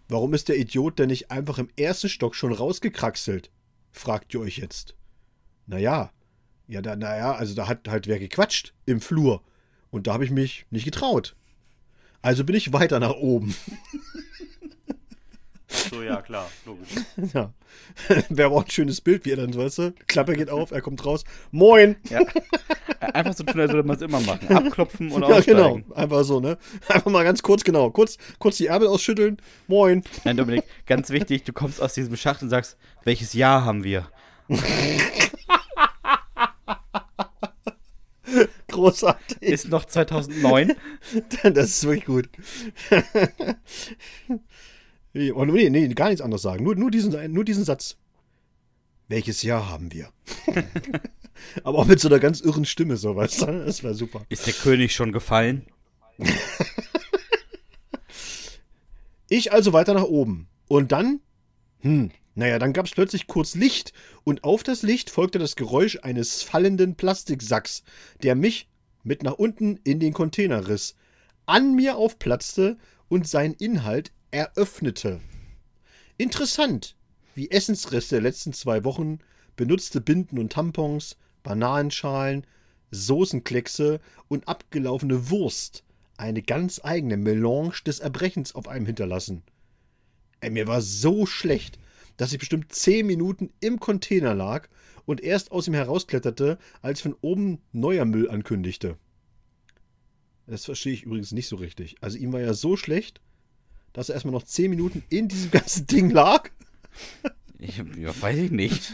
[0.08, 3.52] Warum ist der Idiot denn nicht einfach im ersten Stock schon rausgekraxelt?
[3.92, 4.96] fragt ihr euch jetzt.
[5.66, 6.12] Naja,
[6.68, 9.44] ja, da, naja, also da hat halt wer gequatscht im Flur.
[9.92, 11.36] Und da habe ich mich nicht getraut.
[12.22, 13.56] Also bin ich weiter nach oben.
[15.72, 16.90] So, ja, klar, logisch.
[17.34, 17.54] Ja.
[18.30, 21.06] Wäre auch ein schönes Bild, wie er dann, weißt du, Klappe geht auf, er kommt
[21.06, 21.24] raus.
[21.52, 21.96] Moin!
[22.10, 22.22] Ja.
[23.00, 24.48] Einfach so tun, als würde man es immer machen.
[24.56, 25.60] Abklopfen und aussteigen.
[25.60, 25.96] Ja, genau.
[25.96, 26.58] Einfach so, ne?
[26.88, 27.92] Einfach mal ganz kurz, genau.
[27.92, 29.38] Kurz, kurz die Ärmel ausschütteln.
[29.68, 30.04] Moin!
[30.24, 34.10] Nein, Dominik, ganz wichtig, du kommst aus diesem Schacht und sagst, welches Jahr haben wir?
[38.80, 39.42] großartig.
[39.42, 40.74] Ist noch 2009.
[41.44, 42.30] Das ist wirklich gut.
[45.14, 46.64] Nee, oh, nee, nee, gar nichts anderes sagen.
[46.64, 47.98] Nur, nur, diesen, nur diesen Satz.
[49.08, 50.10] Welches Jahr haben wir?
[51.64, 53.66] Aber auch mit so einer ganz irren Stimme, so weißt du?
[53.66, 54.24] Das war super.
[54.30, 55.66] Ist der König schon gefallen?
[59.32, 60.48] Ich also weiter nach oben.
[60.68, 61.22] Und dann,
[61.82, 63.94] hm, naja, dann gab es plötzlich kurz Licht
[64.24, 67.84] und auf das Licht folgte das Geräusch eines fallenden Plastiksacks,
[68.24, 68.70] der mich
[69.04, 70.96] mit nach unten in den Container riss,
[71.46, 75.22] an mir aufplatzte und seinen Inhalt eröffnete.
[76.18, 76.96] Interessant,
[77.36, 79.20] wie Essensreste der letzten zwei Wochen,
[79.56, 82.46] benutzte Binden und Tampons, Bananenschalen,
[82.92, 85.84] Soßenkleckse und abgelaufene Wurst
[86.20, 89.42] eine ganz eigene Melange des Erbrechens auf einem hinterlassen.
[90.42, 91.80] Ey, mir war so schlecht,
[92.18, 94.68] dass ich bestimmt zehn Minuten im Container lag
[95.06, 98.98] und erst aus ihm herauskletterte, als von oben neuer Müll ankündigte.
[100.46, 101.96] Das verstehe ich übrigens nicht so richtig.
[102.02, 103.22] Also ihm war ja so schlecht,
[104.00, 106.50] dass er erstmal noch zehn Minuten in diesem ganzen Ding lag.
[107.60, 108.94] Ich, ja, weiß ich nicht.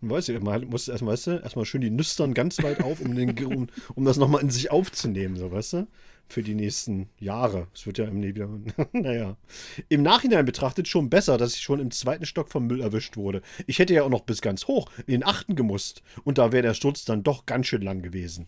[0.00, 3.14] Weißt du, man muss erstmal, weißt du, erstmal schön die Nüstern ganz weit auf, um,
[3.14, 5.88] den, um, um das nochmal in sich aufzunehmen, so, weißt du?
[6.26, 7.66] Für die nächsten Jahre.
[7.74, 8.48] Es wird ja im wieder,
[8.92, 9.36] naja.
[9.90, 13.42] Im Nachhinein betrachtet schon besser, dass ich schon im zweiten Stock vom Müll erwischt wurde.
[13.66, 16.02] Ich hätte ja auch noch bis ganz hoch, in den achten gemusst.
[16.24, 18.46] Und da wäre der Sturz dann doch ganz schön lang gewesen.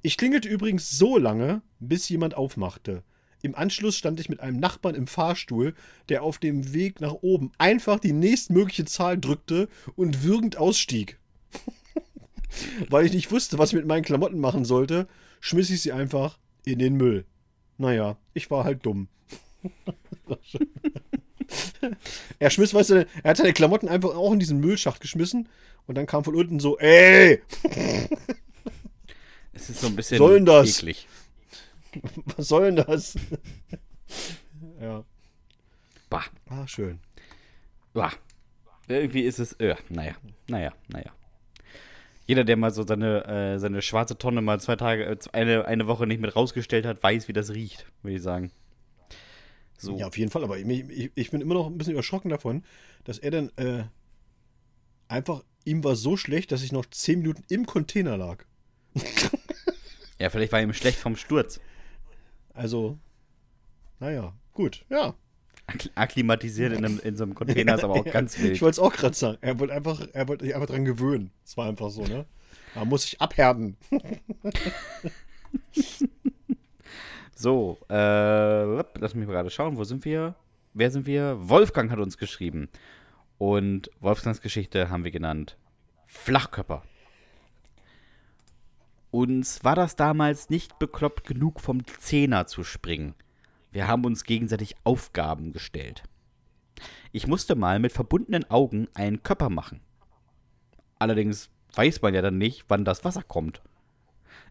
[0.00, 3.04] Ich klingelte übrigens so lange, bis jemand aufmachte.
[3.42, 5.74] Im Anschluss stand ich mit einem Nachbarn im Fahrstuhl,
[6.08, 11.18] der auf dem Weg nach oben einfach die nächstmögliche Zahl drückte und würgend ausstieg.
[12.88, 15.08] Weil ich nicht wusste, was ich mit meinen Klamotten machen sollte,
[15.40, 17.24] schmiss ich sie einfach in den Müll.
[17.78, 19.08] Naja, ich war halt dumm.
[22.38, 25.48] er schmiss, weißt du, er hat seine Klamotten einfach auch in diesen Müllschacht geschmissen
[25.86, 27.42] und dann kam von unten so, ey!
[29.52, 30.78] Es ist so ein bisschen Sollen das?
[30.78, 31.08] eklig.
[32.36, 33.16] Was soll denn das?
[34.80, 35.04] ja.
[36.10, 36.24] Bah.
[36.48, 37.00] Ah, schön.
[37.92, 38.12] Bah.
[38.88, 39.52] Irgendwie ist es.
[39.54, 40.14] Äh, naja,
[40.48, 41.12] naja, naja.
[42.26, 45.86] Jeder, der mal so seine, äh, seine schwarze Tonne mal zwei Tage, äh, eine, eine
[45.86, 48.50] Woche nicht mit rausgestellt hat, weiß, wie das riecht, würde ich sagen.
[49.76, 49.98] So.
[49.98, 52.64] Ja, auf jeden Fall, aber ich, ich, ich bin immer noch ein bisschen erschrocken davon,
[53.04, 53.84] dass er dann äh,
[55.08, 58.44] einfach, ihm war so schlecht, dass ich noch 10 Minuten im Container lag.
[60.22, 61.58] Ja, vielleicht war ihm schlecht vom Sturz.
[62.54, 62.98] Also,
[64.00, 65.14] naja, gut, ja.
[65.68, 68.52] Akkl- Akklimatisiert in, einem, in so einem Container ist aber auch ganz wild.
[68.52, 69.38] Ich wollte es auch gerade sagen.
[69.40, 71.30] Er wollte einfach, er wollte sich einfach dran gewöhnen.
[71.44, 72.26] Es war einfach so, ne?
[72.74, 73.76] Da muss ich abhärten.
[77.34, 77.94] So, äh,
[79.00, 80.36] lass mich mal gerade schauen, wo sind wir?
[80.74, 81.36] Wer sind wir?
[81.48, 82.68] Wolfgang hat uns geschrieben.
[83.38, 85.56] Und Wolfgangs Geschichte haben wir genannt
[86.06, 86.82] Flachkörper.
[89.12, 93.14] Uns war das damals nicht bekloppt genug, vom Zehner zu springen.
[93.70, 96.02] Wir haben uns gegenseitig Aufgaben gestellt.
[97.12, 99.80] Ich musste mal mit verbundenen Augen einen Körper machen.
[100.98, 103.60] Allerdings weiß man ja dann nicht, wann das Wasser kommt.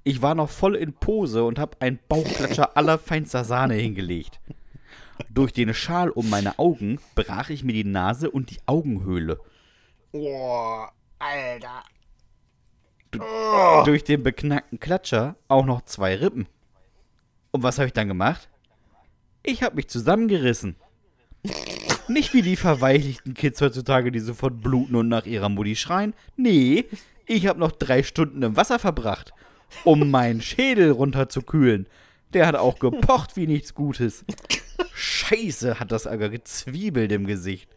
[0.04, 4.40] Ich war noch voll in Pose und habe einen Bauchklatscher allerfeinster Sahne hingelegt.
[5.32, 9.40] Durch den Schal um meine Augen brach ich mir die Nase und die Augenhöhle.
[10.12, 11.84] Boah, Alter.
[13.86, 16.48] Durch den beknackten Klatscher auch noch zwei Rippen.
[17.52, 18.50] Und was habe ich dann gemacht?
[19.44, 20.76] Ich habe mich zusammengerissen.
[22.08, 26.14] Nicht wie die verweichlichten Kids heutzutage, die sofort bluten und nach ihrer Mutti schreien.
[26.36, 26.86] Nee,
[27.26, 29.34] ich habe noch drei Stunden im Wasser verbracht,
[29.84, 31.88] um meinen Schädel runterzukühlen.
[32.34, 34.24] Der hat auch gepocht wie nichts Gutes.
[34.94, 37.70] Scheiße, hat das aber gezwiebelt im Gesicht.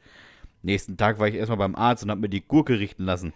[0.65, 3.35] Nächsten Tag war ich erstmal beim Arzt und hab mir die Gurke richten lassen.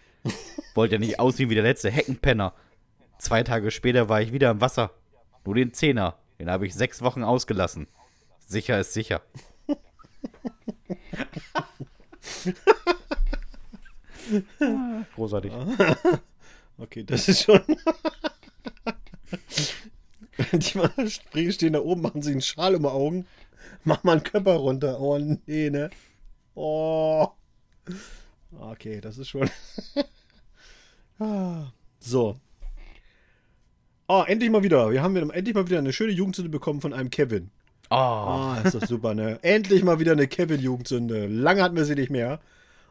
[0.74, 2.54] Wollte ja nicht aussehen wie der letzte Heckenpenner.
[3.18, 4.92] Zwei Tage später war ich wieder im Wasser.
[5.44, 6.16] Nur den Zehner.
[6.38, 7.86] Den habe ich sechs Wochen ausgelassen.
[8.38, 9.20] Sicher ist sicher.
[15.14, 15.52] Großartig.
[16.80, 17.60] Okay, das ist schon.
[20.52, 23.26] Die mal springen, stehen da oben, machen sich einen Schal um die Augen.
[23.82, 25.00] Mach mal einen Körper runter.
[25.00, 25.90] Oh nee, ne?
[26.60, 27.28] Oh.
[28.58, 29.48] Okay, das ist schon.
[31.20, 32.36] Ah, so.
[34.06, 34.92] Oh, endlich mal wieder.
[34.92, 37.50] Wir haben endlich mal wieder eine schöne Jugendsünde bekommen von einem Kevin.
[37.90, 39.38] Oh, Ah, ist das super, ne?
[39.42, 41.26] Endlich mal wieder eine Kevin-Jugendsünde.
[41.26, 42.38] Lange hatten wir sie nicht mehr.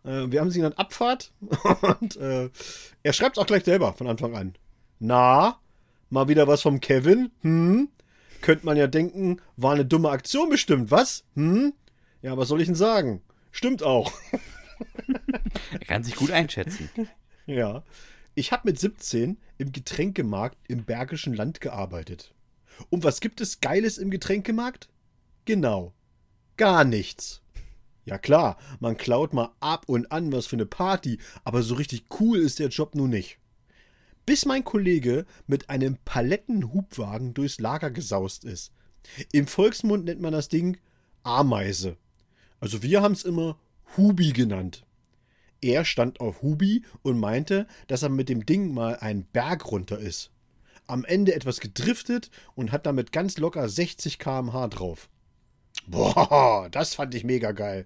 [0.03, 1.31] Äh, wir haben sie genannt Abfahrt.
[2.01, 2.49] Und äh,
[3.03, 4.55] er schreibt es auch gleich selber von Anfang an.
[4.99, 5.57] Na,
[6.09, 7.31] mal wieder was vom Kevin?
[7.43, 7.87] Hm?
[8.41, 11.23] Könnte man ja denken, war eine dumme Aktion bestimmt, was?
[11.35, 11.71] Hm?
[12.21, 13.21] Ja, was soll ich denn sagen?
[13.51, 14.11] Stimmt auch.
[15.71, 16.89] er kann sich gut einschätzen.
[17.45, 17.83] Ja.
[18.35, 22.35] Ich habe mit 17 im Getränkemarkt im Bergischen Land gearbeitet.
[22.89, 24.89] Und was gibt es Geiles im Getränkemarkt?
[25.45, 25.93] Genau.
[26.57, 27.41] Gar nichts.
[28.05, 32.05] Ja klar, man klaut mal ab und an was für eine Party, aber so richtig
[32.19, 33.37] cool ist der Job nun nicht.
[34.25, 38.71] Bis mein Kollege mit einem Palettenhubwagen durchs Lager gesaust ist.
[39.31, 40.77] Im Volksmund nennt man das Ding
[41.23, 41.97] Ameise.
[42.59, 43.57] Also wir haben es immer
[43.95, 44.85] Hubi genannt.
[45.61, 49.97] Er stand auf Hubi und meinte, dass er mit dem Ding mal einen Berg runter
[49.97, 50.31] ist.
[50.85, 55.09] Am Ende etwas gedriftet und hat damit ganz locker 60 km/h drauf.
[55.87, 57.85] Boah, das fand ich mega geil.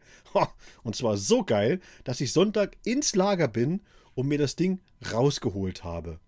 [0.84, 3.82] Und zwar so geil, dass ich Sonntag ins Lager bin
[4.16, 4.80] und mir das Ding
[5.12, 6.20] rausgeholt habe.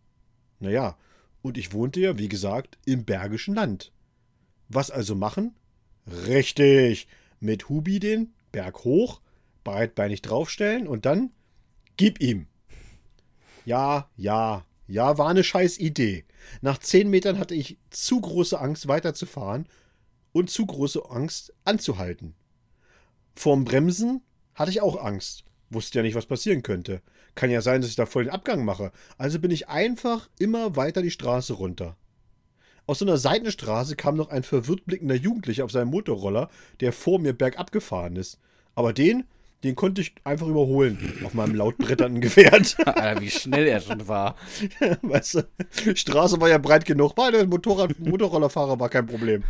[0.59, 0.97] Naja,
[1.41, 3.91] und ich wohnte ja, wie gesagt, im Bergischen Land.
[4.69, 5.55] Was also machen?
[6.27, 7.07] Richtig,
[7.43, 9.21] mit Hubi den Berg hoch,
[9.63, 11.31] breitbeinig draufstellen und dann
[11.97, 12.47] gib ihm.
[13.65, 16.25] Ja, ja, ja, war eine scheiß Idee.
[16.61, 19.67] Nach zehn Metern hatte ich zu große Angst weiterzufahren
[20.31, 22.35] und zu große Angst anzuhalten.
[23.35, 24.21] Vorm Bremsen
[24.55, 25.45] hatte ich auch Angst.
[25.69, 27.01] Wusste ja nicht, was passieren könnte.
[27.35, 28.91] Kann ja sein, dass ich da voll den Abgang mache.
[29.17, 31.97] Also bin ich einfach immer weiter die Straße runter.
[32.85, 36.49] Aus so einer Seitenstraße kam noch ein verwirrt blickender Jugendlicher auf seinem Motorroller,
[36.81, 38.39] der vor mir bergab gefahren ist.
[38.75, 39.23] Aber den,
[39.63, 42.75] den konnte ich einfach überholen auf meinem laut bretternden Gefährt.
[42.85, 44.35] Alter, wie schnell er schon war.
[45.01, 47.17] weißt du, Straße war ja breit genug.
[47.17, 49.43] War der Motorrad, Motorrollerfahrer war kein Problem.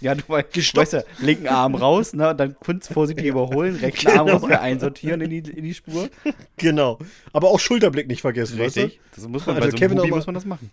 [0.00, 4.20] Ja, du weißt, weißt ja, linken Arm raus, ne, dann kurz vorsichtig überholen, rechten genau.
[4.20, 6.10] Arm raus, wieder einsortieren in die, in die Spur.
[6.58, 6.98] Genau.
[7.32, 8.84] Aber auch Schulterblick nicht vergessen, Richtig.
[8.84, 9.00] weißt du?
[9.14, 10.70] Das muss man, also bei so Kevin Hubi muss man das machen.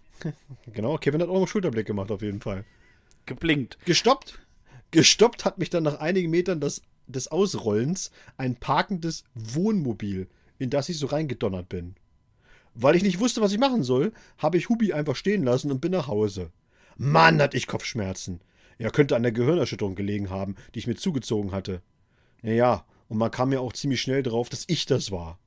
[0.73, 2.65] Genau, Kevin hat auch einen Schulterblick gemacht, auf jeden Fall.
[3.25, 3.77] Geblinkt.
[3.86, 4.39] Gestoppt.
[4.91, 10.28] Gestoppt hat mich dann nach einigen Metern das, des Ausrollens ein parkendes Wohnmobil,
[10.58, 11.95] in das ich so reingedonnert bin.
[12.74, 15.82] Weil ich nicht wusste, was ich machen soll, habe ich Hubi einfach stehen lassen und
[15.82, 16.51] bin nach Hause.
[16.97, 18.41] Mann, hatte ich Kopfschmerzen.
[18.78, 21.82] Er könnte an der Gehirnerschütterung gelegen haben, die ich mir zugezogen hatte.
[22.41, 25.39] Naja, und man kam ja auch ziemlich schnell drauf, dass ich das war.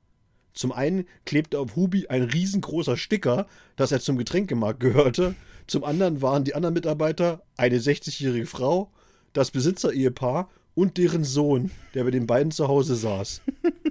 [0.53, 5.35] Zum einen klebte auf Hubi ein riesengroßer Sticker, dass er zum Getränkemarkt gehörte.
[5.67, 8.91] Zum anderen waren die anderen Mitarbeiter eine 60-jährige Frau,
[9.33, 10.49] das Besitzer-Ehepaar
[10.79, 13.41] und deren Sohn, der bei den beiden zu Hause saß.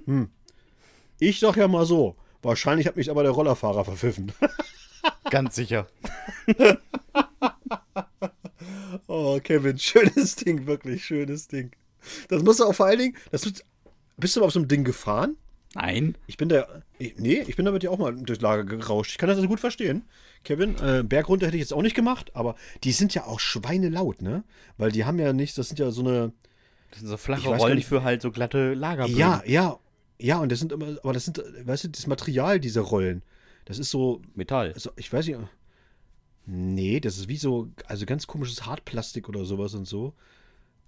[0.07, 0.30] Hm.
[1.18, 4.32] Ich sag ja mal so, wahrscheinlich hat mich aber der Rollerfahrer verpfiffen.
[5.30, 5.86] Ganz sicher.
[9.07, 11.72] Oh, Kevin, schönes Ding, wirklich schönes Ding.
[12.28, 13.64] Das musst du auch vor allen Dingen, das bist,
[14.16, 15.36] bist du mal auf so einem Ding gefahren?
[15.74, 16.16] Nein.
[16.26, 16.66] Ich bin da,
[16.99, 19.12] nee, ich bin damit ja auch mal durchs Lager gerauscht.
[19.12, 20.05] Ich kann das also gut verstehen.
[20.45, 24.22] Kevin, äh, Bergrunter hätte ich jetzt auch nicht gemacht, aber die sind ja auch schweinelaut,
[24.22, 24.45] ne?
[24.76, 26.32] Weil die haben ja nichts, das sind ja so eine.
[26.91, 29.18] Das sind so flache Rollen für halt so glatte Lagerböden.
[29.18, 29.78] Ja, ja,
[30.20, 33.22] ja, und das sind immer, aber das sind, weißt du, das Material dieser Rollen,
[33.66, 34.22] das ist so.
[34.34, 34.72] Metall.
[34.72, 35.39] Also, ich weiß nicht,
[36.51, 40.14] Nee, das ist wie so, also ganz komisches Hartplastik oder sowas und so.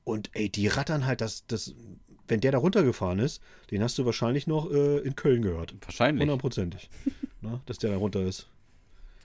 [0.05, 1.75] Und ey, die rattern halt, das, das,
[2.27, 5.75] wenn der da runtergefahren ist, den hast du wahrscheinlich noch äh, in Köln gehört.
[5.83, 6.23] Wahrscheinlich.
[6.23, 6.89] Hundertprozentig.
[7.67, 8.49] dass der da runter ist.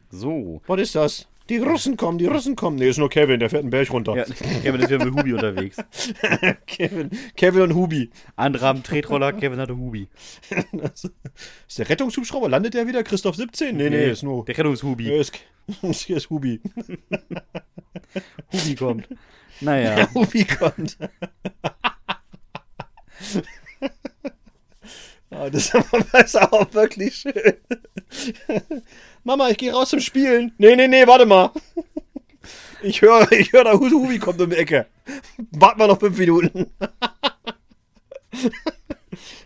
[0.09, 0.61] So.
[0.67, 1.28] Was ist das?
[1.50, 2.78] Die Russen kommen, die Russen kommen.
[2.78, 4.16] Nee, ist nur Kevin, der fährt einen Berg runter.
[4.16, 5.78] Ja, Kevin ist wieder mit Hubi unterwegs.
[6.66, 8.10] Kevin, Kevin und Hubi.
[8.36, 10.08] Andere haben Tretroller, Kevin hatte Hubi.
[11.68, 12.50] ist der Rettungshubschrauber?
[12.50, 13.04] Landet der wieder?
[13.04, 13.78] Christoph 17?
[13.78, 14.43] Nee, nee, nee ist nur.
[14.46, 15.08] Der Rettungshubi.
[15.08, 15.34] Ja, ist,
[16.06, 16.62] hier ist Hubi.
[18.52, 19.08] Hubi kommt.
[19.62, 20.00] Naja.
[20.00, 20.98] Ja, Hubi kommt.
[25.39, 25.73] Oh, das
[26.13, 27.53] ist auch wirklich schön.
[29.23, 30.53] Mama, ich gehe raus zum Spielen.
[30.57, 31.51] Nee, nee, nee, warte mal.
[32.81, 34.86] Ich höre, ich höre, da Hubi kommt um die Ecke.
[35.51, 36.67] Warte mal noch fünf Minuten.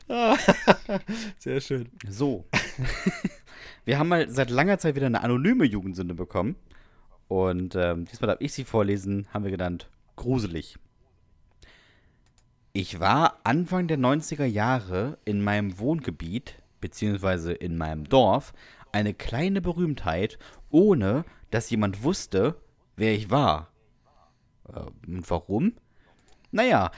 [1.40, 1.90] Sehr schön.
[2.08, 2.46] So.
[3.86, 6.56] Wir haben mal seit langer Zeit wieder eine anonyme Jugendsünde bekommen.
[7.28, 10.78] Und ähm, diesmal darf ich sie vorlesen, haben wir genannt gruselig.
[12.72, 18.54] Ich war Anfang der 90er Jahre in meinem Wohngebiet, beziehungsweise in meinem Dorf,
[18.92, 20.38] eine kleine Berühmtheit,
[20.70, 22.62] ohne dass jemand wusste,
[22.96, 23.72] wer ich war.
[24.68, 25.74] Äh, und warum?
[26.52, 26.92] Naja,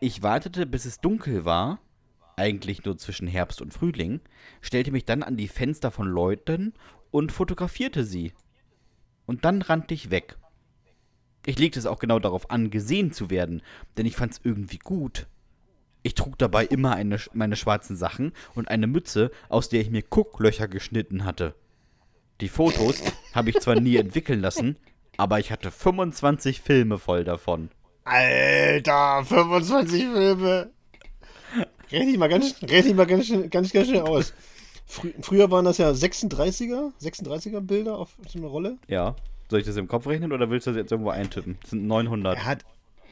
[0.00, 1.78] ich wartete, bis es dunkel war,
[2.36, 4.20] eigentlich nur zwischen Herbst und Frühling,
[4.60, 6.74] stellte mich dann an die Fenster von Leuten
[7.10, 8.32] und fotografierte sie.
[9.24, 10.36] Und dann rannte ich weg.
[11.46, 13.62] Ich legte es auch genau darauf an, gesehen zu werden,
[13.96, 15.26] denn ich fand es irgendwie gut.
[16.02, 20.02] Ich trug dabei immer eine, meine schwarzen Sachen und eine Mütze, aus der ich mir
[20.02, 21.54] Gucklöcher geschnitten hatte.
[22.40, 23.02] Die Fotos
[23.34, 24.76] habe ich zwar nie entwickeln lassen,
[25.16, 27.70] aber ich hatte 25 Filme voll davon.
[28.04, 30.70] Alter, 25 Filme.
[31.90, 34.34] Rechne ich mal ganz, rechne mal ganz, ganz, ganz schnell aus.
[34.86, 38.76] Frü früher waren das ja 36er, 36er Bilder auf so einer Rolle.
[38.88, 39.16] Ja.
[39.50, 41.58] Soll ich das im Kopf rechnen oder willst du das jetzt irgendwo eintippen?
[41.60, 42.36] Das sind 900.
[42.36, 42.64] Er hat,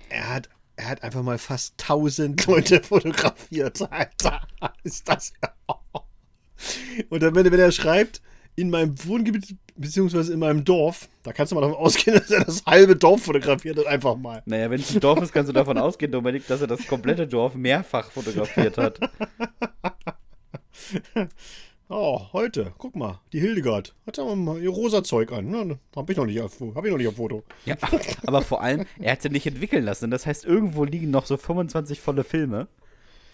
[0.09, 3.81] er hat, er hat einfach mal fast 1000 Leute fotografiert.
[3.91, 4.41] Alter,
[4.83, 5.33] ist das.
[7.11, 8.23] Und dann, wenn, wenn er schreibt,
[8.55, 12.45] in meinem Wohngebiet beziehungsweise in meinem Dorf, da kannst du mal davon ausgehen, dass er
[12.45, 14.43] das halbe Dorf fotografiert hat, einfach mal.
[14.47, 17.27] Naja, wenn es ein Dorf ist, kannst du davon ausgehen, Dominik, dass er das komplette
[17.27, 19.01] Dorf mehrfach fotografiert hat.
[21.89, 23.95] Oh, heute, guck mal, die Hildegard.
[24.07, 25.51] Hat aber mal ihr rosa Zeug an.
[25.51, 25.79] Ne?
[25.95, 27.43] Hab ich noch nicht auf, hab ich noch nicht auf Foto.
[27.67, 27.77] Ja,
[28.27, 30.11] aber vor allem, er hat sie nicht entwickeln lassen.
[30.11, 32.69] Das heißt, irgendwo liegen noch so 25 volle Filme,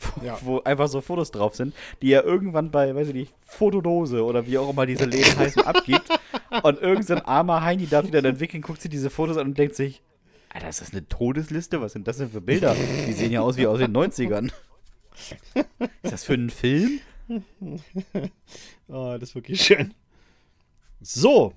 [0.00, 0.38] wo, Ja.
[0.42, 1.72] wo einfach so Fotos drauf sind,
[2.02, 5.62] die er irgendwann bei, weiß ich nicht, Fotodose oder wie auch immer diese Läden heißen,
[5.62, 6.08] abgibt.
[6.64, 9.76] Und irgendein armer Heini darf die dann entwickeln, guckt sich diese Fotos an und denkt
[9.76, 10.02] sich,
[10.50, 11.80] Alter, ist das eine Todesliste?
[11.80, 12.74] Was sind das denn für Bilder?
[13.06, 14.50] Die sehen ja aus wie aus den 90ern.
[16.02, 17.00] Ist das für einen Film?
[18.88, 19.94] Ah, das ist wirklich schön.
[21.00, 21.54] So.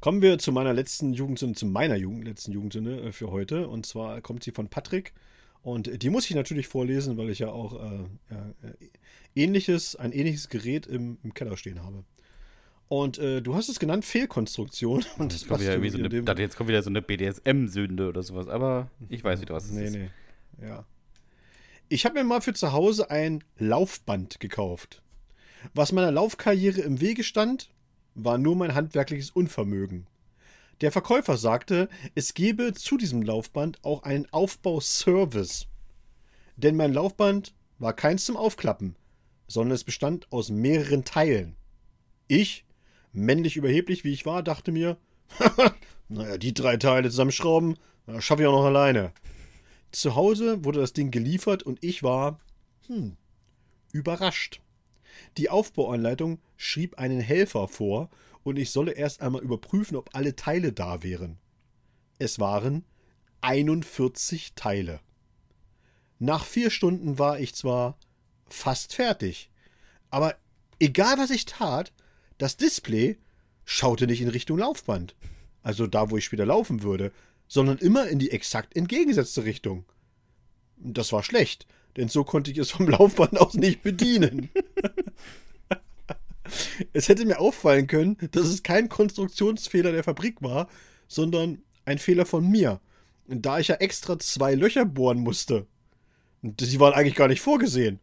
[0.00, 3.68] Kommen wir zu meiner letzten Jugendsünde, zu meiner Jugend, letzten Jugendsünde äh, für heute.
[3.68, 5.12] Und zwar kommt sie von Patrick.
[5.62, 8.74] Und die muss ich natürlich vorlesen, weil ich ja auch äh, äh,
[9.34, 12.04] ähnliches, ein ähnliches Gerät im, im Keller stehen habe.
[12.86, 15.04] Und äh, du hast es genannt Fehlkonstruktion.
[15.18, 18.22] Und das kommt, wieder so in eine, dem- jetzt kommt wieder so eine BDSM-Sünde oder
[18.22, 18.46] sowas.
[18.48, 19.92] Aber ich weiß nicht, was es Nee, ist.
[19.96, 20.10] nee.
[20.62, 20.86] Ja.
[21.90, 25.00] Ich habe mir mal für zu Hause ein Laufband gekauft.
[25.72, 27.70] Was meiner Laufkarriere im Wege stand,
[28.14, 30.06] war nur mein handwerkliches Unvermögen.
[30.82, 35.66] Der Verkäufer sagte, es gebe zu diesem Laufband auch einen Aufbauservice.
[36.56, 38.94] Denn mein Laufband war keins zum Aufklappen,
[39.46, 41.56] sondern es bestand aus mehreren Teilen.
[42.26, 42.66] Ich,
[43.12, 44.98] männlich überheblich wie ich war, dachte mir,
[46.08, 47.78] naja, die drei Teile zusammenschrauben,
[48.18, 49.14] schaffe ich auch noch alleine.
[49.90, 52.40] Zu Hause wurde das Ding geliefert und ich war,
[52.86, 53.16] hm,
[53.92, 54.60] überrascht.
[55.36, 58.10] Die Aufbauanleitung schrieb einen Helfer vor
[58.42, 61.38] und ich solle erst einmal überprüfen, ob alle Teile da wären.
[62.18, 62.84] Es waren
[63.40, 65.00] 41 Teile.
[66.18, 67.96] Nach vier Stunden war ich zwar
[68.48, 69.50] fast fertig,
[70.10, 70.36] aber
[70.80, 71.92] egal was ich tat,
[72.38, 73.18] das Display
[73.64, 75.14] schaute nicht in Richtung Laufband,
[75.62, 77.12] also da, wo ich später laufen würde,
[77.48, 79.84] sondern immer in die exakt entgegengesetzte Richtung.
[80.76, 84.50] Das war schlecht, denn so konnte ich es vom Laufband aus nicht bedienen.
[86.92, 90.68] es hätte mir auffallen können, dass es kein Konstruktionsfehler der Fabrik war,
[91.08, 92.80] sondern ein Fehler von mir.
[93.26, 95.66] Da ich ja extra zwei Löcher bohren musste.
[96.42, 98.00] Und Die waren eigentlich gar nicht vorgesehen.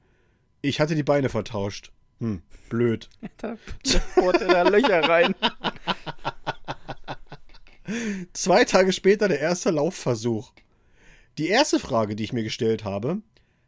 [0.61, 1.91] Ich hatte die Beine vertauscht.
[2.19, 3.09] Hm, blöd.
[3.37, 3.57] Da
[4.15, 5.35] bohrt er da Löcher rein.
[8.33, 10.53] Zwei Tage später der erste Laufversuch.
[11.37, 13.21] Die erste Frage, die ich mir gestellt habe,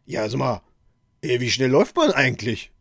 [0.05, 0.61] ja, sag mal,
[1.21, 2.71] wie schnell läuft man eigentlich?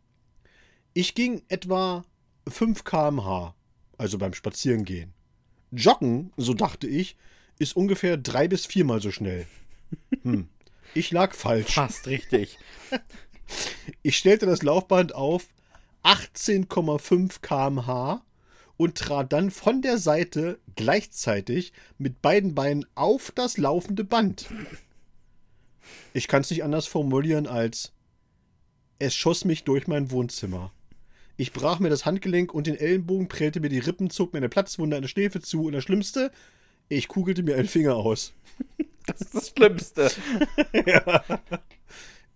[0.93, 2.05] Ich ging etwa
[2.47, 3.55] 5 km/h,
[3.97, 5.13] also beim Spazierengehen.
[5.71, 7.17] Joggen, so dachte ich,
[7.59, 9.45] ist ungefähr drei bis viermal so schnell.
[10.23, 10.47] Hm,
[10.93, 11.73] ich lag falsch.
[11.73, 12.57] Fast richtig.
[14.01, 15.45] Ich stellte das Laufband auf
[16.03, 18.21] 18,5 km/h
[18.77, 24.47] und trat dann von der Seite gleichzeitig mit beiden Beinen auf das laufende Band.
[26.13, 27.93] Ich kann es nicht anders formulieren als
[28.99, 30.71] es schoss mich durch mein Wohnzimmer.
[31.35, 34.49] Ich brach mir das Handgelenk und den Ellenbogen, prellte mir die Rippen, zog mir eine
[34.49, 36.31] Platzwunde an der Schläfe zu und das Schlimmste,
[36.89, 38.33] ich kugelte mir einen Finger aus.
[39.05, 40.11] Das ist das Schlimmste.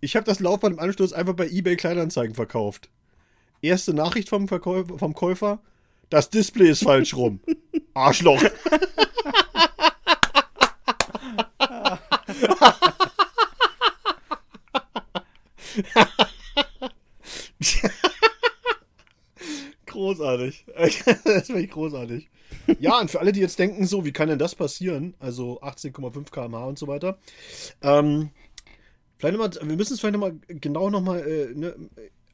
[0.04, 2.90] Ich habe das Laufband im Anschluss einfach bei eBay Kleinanzeigen verkauft.
[3.60, 5.60] Erste Nachricht vom, Verkäufer, vom Käufer:
[6.12, 7.40] Das Display ist falsch rum.
[7.94, 8.42] Arschloch.
[19.86, 20.66] großartig.
[21.24, 22.28] Das finde ich großartig.
[22.78, 25.14] Ja, und für alle, die jetzt denken, so, wie kann denn das passieren?
[25.18, 27.18] Also 18,5 km/h und so weiter.
[27.80, 28.28] Ähm,
[29.16, 31.74] vielleicht noch mal, wir müssen es vielleicht nochmal genau nochmal, äh, ne,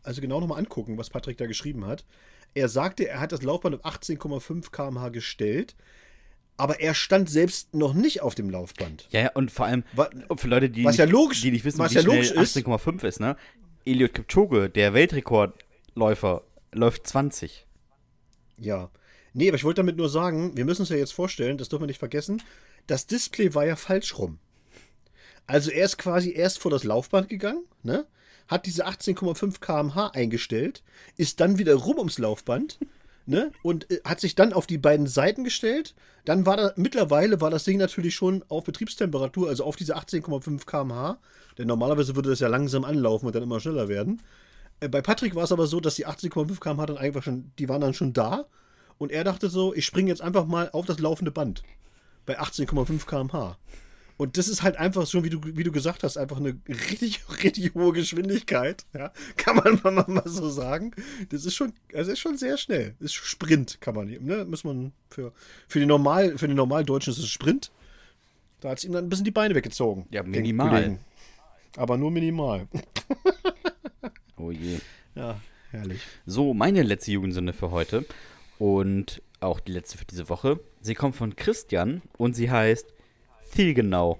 [0.03, 2.05] also genau nochmal angucken, was Patrick da geschrieben hat.
[2.59, 5.76] Er sagte, er hat das Laufband auf 18,5 km/h gestellt,
[6.56, 9.06] aber er stand selbst noch nicht auf dem Laufband.
[9.11, 11.64] Ja, ja, und vor allem Wa- für Leute, die, was ja nicht, logisch- die nicht
[11.64, 13.36] wissen, was wie ja schnell logisch ist- 18,5 ist, ne?
[13.84, 16.42] Eliud Kipchoge, der Weltrekordläufer,
[16.72, 17.66] läuft 20.
[18.59, 18.90] Ja.
[19.34, 21.82] Nee, aber ich wollte damit nur sagen, wir müssen uns ja jetzt vorstellen, das dürfen
[21.84, 22.42] wir nicht vergessen,
[22.86, 24.38] das Display war ja falsch rum.
[25.46, 28.06] Also er ist quasi erst vor das Laufband gegangen, ne?
[28.49, 30.82] Hat diese 18,5 km/h eingestellt,
[31.16, 32.78] ist dann wieder rum ums Laufband,
[33.26, 33.53] ne?
[33.62, 35.94] Und äh, hat sich dann auf die beiden Seiten gestellt.
[36.24, 40.66] Dann war da, mittlerweile war das Ding natürlich schon auf Betriebstemperatur, also auf diese 18,5
[40.66, 41.18] km/h.
[41.59, 44.22] Denn normalerweise würde das ja langsam anlaufen und dann immer schneller werden.
[44.80, 47.68] Äh, Bei Patrick war es aber so, dass die 80,5 km/h dann einfach schon, die
[47.68, 48.46] waren dann schon da.
[48.99, 51.62] Und er dachte so, ich springe jetzt einfach mal auf das laufende Band.
[52.26, 53.57] Bei 18,5 km/h.
[54.18, 57.22] Und das ist halt einfach schon, wie du, wie du gesagt hast, einfach eine richtig,
[57.42, 58.84] richtig hohe Geschwindigkeit.
[58.92, 59.12] Ja?
[59.36, 60.90] Kann man mal, mal so sagen.
[61.30, 62.94] Das ist schon, also ist schon sehr schnell.
[62.98, 64.44] Das ist Sprint, kann man, ne?
[64.44, 65.32] Muss man für,
[65.68, 67.70] für die normal, für den Normaldeutschen ist es Sprint.
[68.60, 70.06] Da hat es ihm dann ein bisschen die Beine weggezogen.
[70.10, 70.98] Ja, den minimal.
[71.76, 72.66] Aber nur minimal.
[74.40, 74.78] Oh je.
[75.16, 75.40] Ja,
[75.72, 76.00] herrlich.
[76.24, 78.04] So, meine letzte Jugendsünde für heute
[78.60, 80.60] und auch die letzte für diese Woche.
[80.80, 82.86] Sie kommt von Christian und sie heißt
[83.49, 84.18] Zielgenau.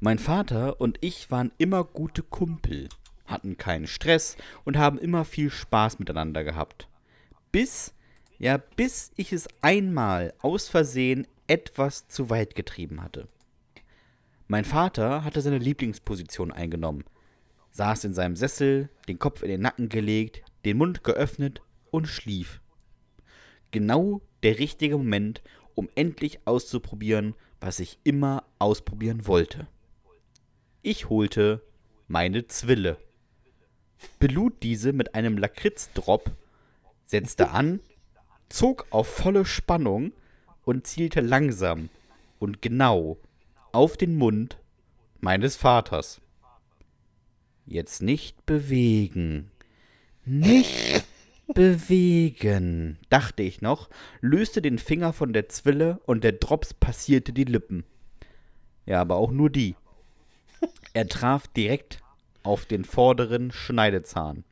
[0.00, 2.88] Mein Vater und ich waren immer gute Kumpel,
[3.24, 6.88] hatten keinen Stress und haben immer viel Spaß miteinander gehabt.
[7.50, 7.94] Bis,
[8.38, 13.26] ja, bis ich es einmal aus Versehen etwas zu weit getrieben hatte.
[14.46, 17.04] Mein Vater hatte seine Lieblingsposition eingenommen,
[17.70, 22.60] saß in seinem Sessel, den Kopf in den Nacken gelegt, den Mund geöffnet und schlief.
[23.70, 25.42] Genau der richtige Moment,
[25.74, 29.66] um endlich auszuprobieren, was ich immer ausprobieren wollte.
[30.82, 31.62] Ich holte
[32.08, 32.96] meine Zwille,
[34.18, 36.32] belud diese mit einem Lakritzdrop,
[37.06, 37.80] setzte an,
[38.48, 40.12] zog auf volle Spannung
[40.64, 41.88] und zielte langsam
[42.38, 43.18] und genau
[43.72, 44.58] auf den Mund
[45.20, 46.20] meines Vaters.
[47.64, 49.50] Jetzt nicht bewegen.
[50.24, 51.04] Nicht
[51.54, 53.88] bewegen, dachte ich noch,
[54.20, 57.84] löste den Finger von der Zwille und der Drops passierte die Lippen.
[58.86, 59.76] Ja, aber auch nur die.
[60.92, 62.02] Er traf direkt
[62.42, 64.44] auf den vorderen Schneidezahn.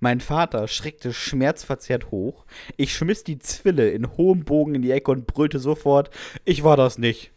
[0.00, 2.44] Mein Vater schreckte schmerzverzerrt hoch.
[2.76, 6.10] Ich schmiss die Zwille in hohem Bogen in die Ecke und brüllte sofort:
[6.44, 7.30] Ich war das nicht.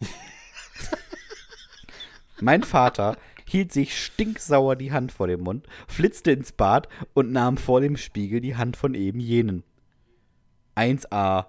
[2.40, 3.16] mein Vater
[3.48, 7.96] hielt sich stinksauer die Hand vor dem Mund, flitzte ins Bad und nahm vor dem
[7.96, 9.64] Spiegel die Hand von eben jenen.
[10.76, 11.46] 1a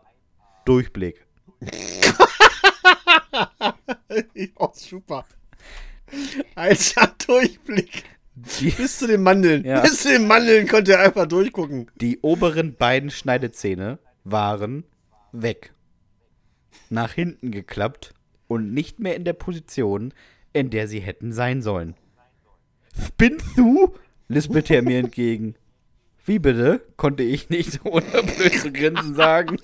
[0.65, 1.25] Durchblick.
[4.55, 5.25] oh, super.
[6.55, 8.03] Alter Durchblick.
[8.59, 9.65] Die, Bis zu den Mandeln.
[9.65, 9.81] Ja.
[9.81, 11.91] Bis zu den Mandeln konnte er einfach durchgucken.
[11.99, 14.85] die oberen beiden Schneidezähne waren
[15.31, 15.73] weg.
[16.89, 18.13] Nach hinten geklappt
[18.47, 20.13] und nicht mehr in der Position,
[20.53, 21.95] in der sie hätten sein sollen.
[23.05, 23.95] Spinnst du?
[24.27, 25.55] lispelte er mir entgegen.
[26.25, 26.81] Wie bitte?
[26.97, 28.05] konnte ich nicht ohne
[28.37, 29.57] böse Grinsen sagen.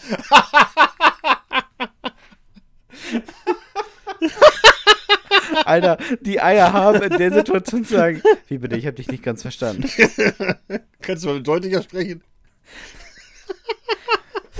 [5.66, 9.24] Alter, die Eier haben in der Situation zu sagen, wie bitte, ich habe dich nicht
[9.24, 9.90] ganz verstanden.
[11.02, 12.24] Kannst du mal deutlicher sprechen?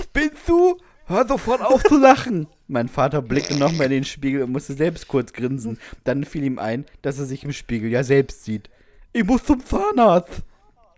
[0.00, 0.78] Spinnst du?
[1.06, 2.48] Hör sofort auf zu lachen.
[2.68, 5.78] Mein Vater blickte nochmal in den Spiegel und musste selbst kurz grinsen.
[6.04, 8.70] Dann fiel ihm ein, dass er sich im Spiegel ja selbst sieht.
[9.12, 10.42] Ich muss zum Zahnarzt.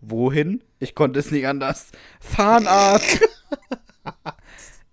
[0.00, 0.62] Wohin?
[0.78, 1.90] Ich konnte es nicht anders.
[2.20, 3.20] Zahnarzt.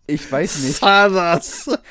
[0.07, 0.77] Ich weiß nicht.
[0.77, 1.79] Zahnarzt.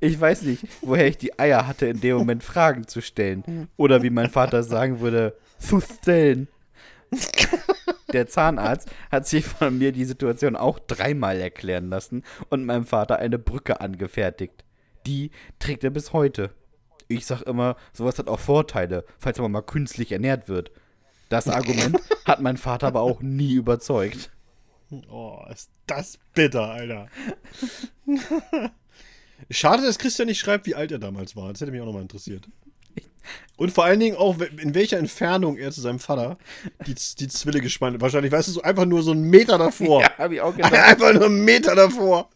[0.00, 3.68] Ich weiß nicht, woher ich die Eier hatte, in dem Moment Fragen zu stellen.
[3.76, 6.48] Oder wie mein Vater sagen würde, zu stellen.
[8.12, 13.18] Der Zahnarzt hat sich von mir die Situation auch dreimal erklären lassen und meinem Vater
[13.18, 14.64] eine Brücke angefertigt.
[15.06, 16.50] Die trägt er bis heute.
[17.08, 20.70] Ich sag immer, sowas hat auch Vorteile, falls man mal künstlich ernährt wird.
[21.28, 24.30] Das Argument hat mein Vater aber auch nie überzeugt.
[25.10, 27.08] Oh, ist das bitter, Alter.
[29.50, 31.50] Schade, dass Christian nicht schreibt, wie alt er damals war.
[31.52, 32.48] Das hätte mich auch nochmal interessiert.
[33.56, 36.36] Und vor allen Dingen auch, in welcher Entfernung er zu seinem Vater
[36.86, 38.00] die, die Zwille gespannt hat.
[38.02, 40.02] Wahrscheinlich, weißt du, so einfach nur so einen Meter davor.
[40.02, 40.72] Ja, hab ich auch gedacht.
[40.74, 42.28] Einfach nur einen Meter davor.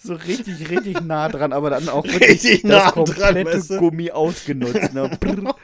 [0.00, 3.70] So richtig, richtig nah dran, aber dann auch wirklich Richtig das nah dran, komplette weißt
[3.70, 3.78] du?
[3.78, 4.92] Gummi ausgenutzt.
[4.94, 5.10] Ne?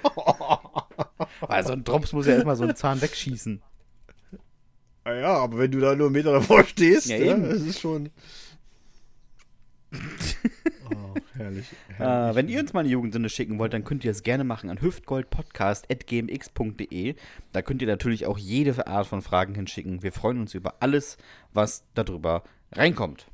[1.40, 3.62] Weil so ein Drops muss ja erstmal so einen Zahn wegschießen.
[5.04, 7.48] Ah Ja, aber wenn du da nur einen Meter davor stehst, Ja, ja, eben.
[7.48, 8.10] das ist schon.
[10.90, 11.66] Oh, herrlich.
[11.96, 12.32] herrlich.
[12.32, 14.70] Äh, wenn ihr uns mal eine Jugendsünde schicken wollt, dann könnt ihr es gerne machen
[14.70, 17.14] an hüftgoldpodcast.gmx.de.
[17.52, 20.02] Da könnt ihr natürlich auch jede Art von Fragen hinschicken.
[20.02, 21.18] Wir freuen uns über alles,
[21.52, 23.26] was darüber reinkommt.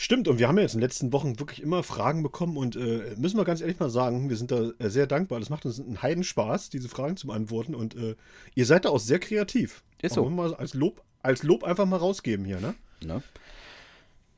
[0.00, 2.76] Stimmt, und wir haben ja jetzt in den letzten Wochen wirklich immer Fragen bekommen und
[2.76, 5.40] äh, müssen wir ganz ehrlich mal sagen, wir sind da äh, sehr dankbar.
[5.40, 8.14] Das macht uns einen Heidenspaß, diese Fragen zu beantworten und äh,
[8.54, 9.82] ihr seid da auch sehr kreativ.
[10.00, 10.22] Ist so.
[10.22, 12.76] Wollen wir mal als Lob, als Lob einfach mal rausgeben hier, ne?
[13.04, 13.24] Ne?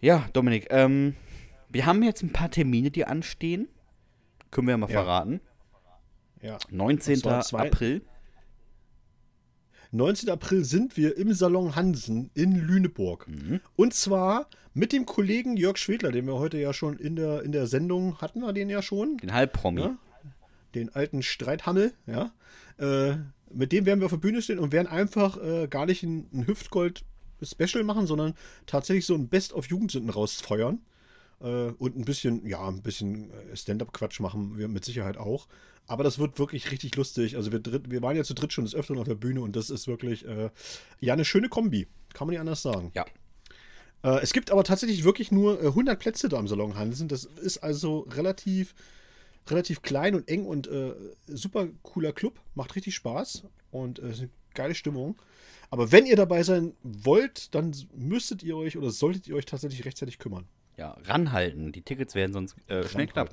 [0.01, 1.15] Ja, Dominik, ähm,
[1.71, 3.69] wir haben jetzt ein paar Termine, die anstehen.
[4.51, 5.03] Können wir ja mal Ja.
[5.03, 5.41] verraten.
[6.43, 6.59] Ja.
[6.71, 7.15] 19.
[7.15, 8.03] Und zwar zwei- April.
[9.93, 10.31] 19.
[10.31, 13.27] April sind wir im Salon Hansen in Lüneburg.
[13.27, 13.61] Mhm.
[13.77, 17.51] Und zwar mit dem Kollegen Jörg Schwedler, den wir heute ja schon in der, in
[17.51, 19.17] der Sendung hatten, wir den ja schon.
[19.19, 19.81] Den Halbpromi.
[19.81, 19.97] Ja?
[20.77, 22.31] den alten Streithammel, ja.
[22.79, 23.17] Äh,
[23.53, 26.29] mit dem werden wir auf der Bühne stehen und werden einfach äh, gar nicht ein,
[26.33, 28.35] ein Hüftgold-Special machen, sondern
[28.67, 30.79] tatsächlich so ein Best-of-Jugendsünden rausfeuern.
[31.41, 35.47] Äh, und ein bisschen, ja, ein bisschen äh, Stand-up-Quatsch machen wir mit Sicherheit auch.
[35.87, 37.37] Aber das wird wirklich richtig lustig.
[37.37, 39.57] Also wir, dritt, wir waren ja zu dritt schon des Öfteren auf der Bühne und
[39.57, 40.51] das ist wirklich, äh,
[41.01, 41.89] ja, eine schöne Kombi.
[42.13, 42.93] Kann man nicht anders sagen.
[42.95, 43.07] Ja.
[44.03, 47.09] Äh, es gibt aber tatsächlich wirklich nur äh, 100 Plätze da im Salon Hansen.
[47.09, 48.75] Das ist also relativ,
[49.49, 50.95] relativ klein und eng und äh,
[51.27, 52.41] super cooler Club.
[52.55, 55.21] Macht richtig Spaß und äh, ist eine geile Stimmung.
[55.71, 59.85] Aber wenn ihr dabei sein wollt, dann müsstet ihr euch oder solltet ihr euch tatsächlich
[59.85, 60.47] rechtzeitig kümmern.
[60.81, 61.73] Ja, ranhalten.
[61.73, 63.29] Die Tickets werden sonst äh, schnell knapp.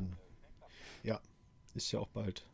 [1.02, 1.22] Ja,
[1.76, 2.45] ist ja auch bald,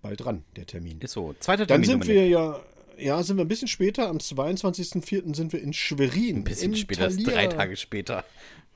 [0.00, 0.98] bald dran, der Termin.
[1.00, 1.34] Ist so.
[1.40, 2.02] Zweiter Dann Termin.
[2.02, 2.22] sind Dominik.
[2.22, 2.60] wir ja,
[2.96, 4.08] ja, sind wir ein bisschen später.
[4.08, 5.36] Am 22.04.
[5.36, 6.36] sind wir in Schwerin.
[6.36, 8.24] ein bisschen später, ist drei Tage später.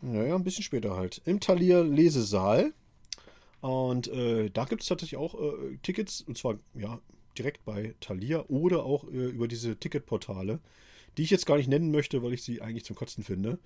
[0.03, 1.23] Naja, ein bisschen später halt.
[1.25, 2.75] Im Thalia Lesesaal.
[3.63, 7.01] Und äh, da gibt es tatsächlich auch äh, Tickets, und zwar ja
[7.39, 10.61] direkt bei Thalia oder auch äh, über diese Ticketportale,
[11.17, 13.59] die ich jetzt gar nicht nennen möchte, weil ich sie eigentlich zum Kotzen finde.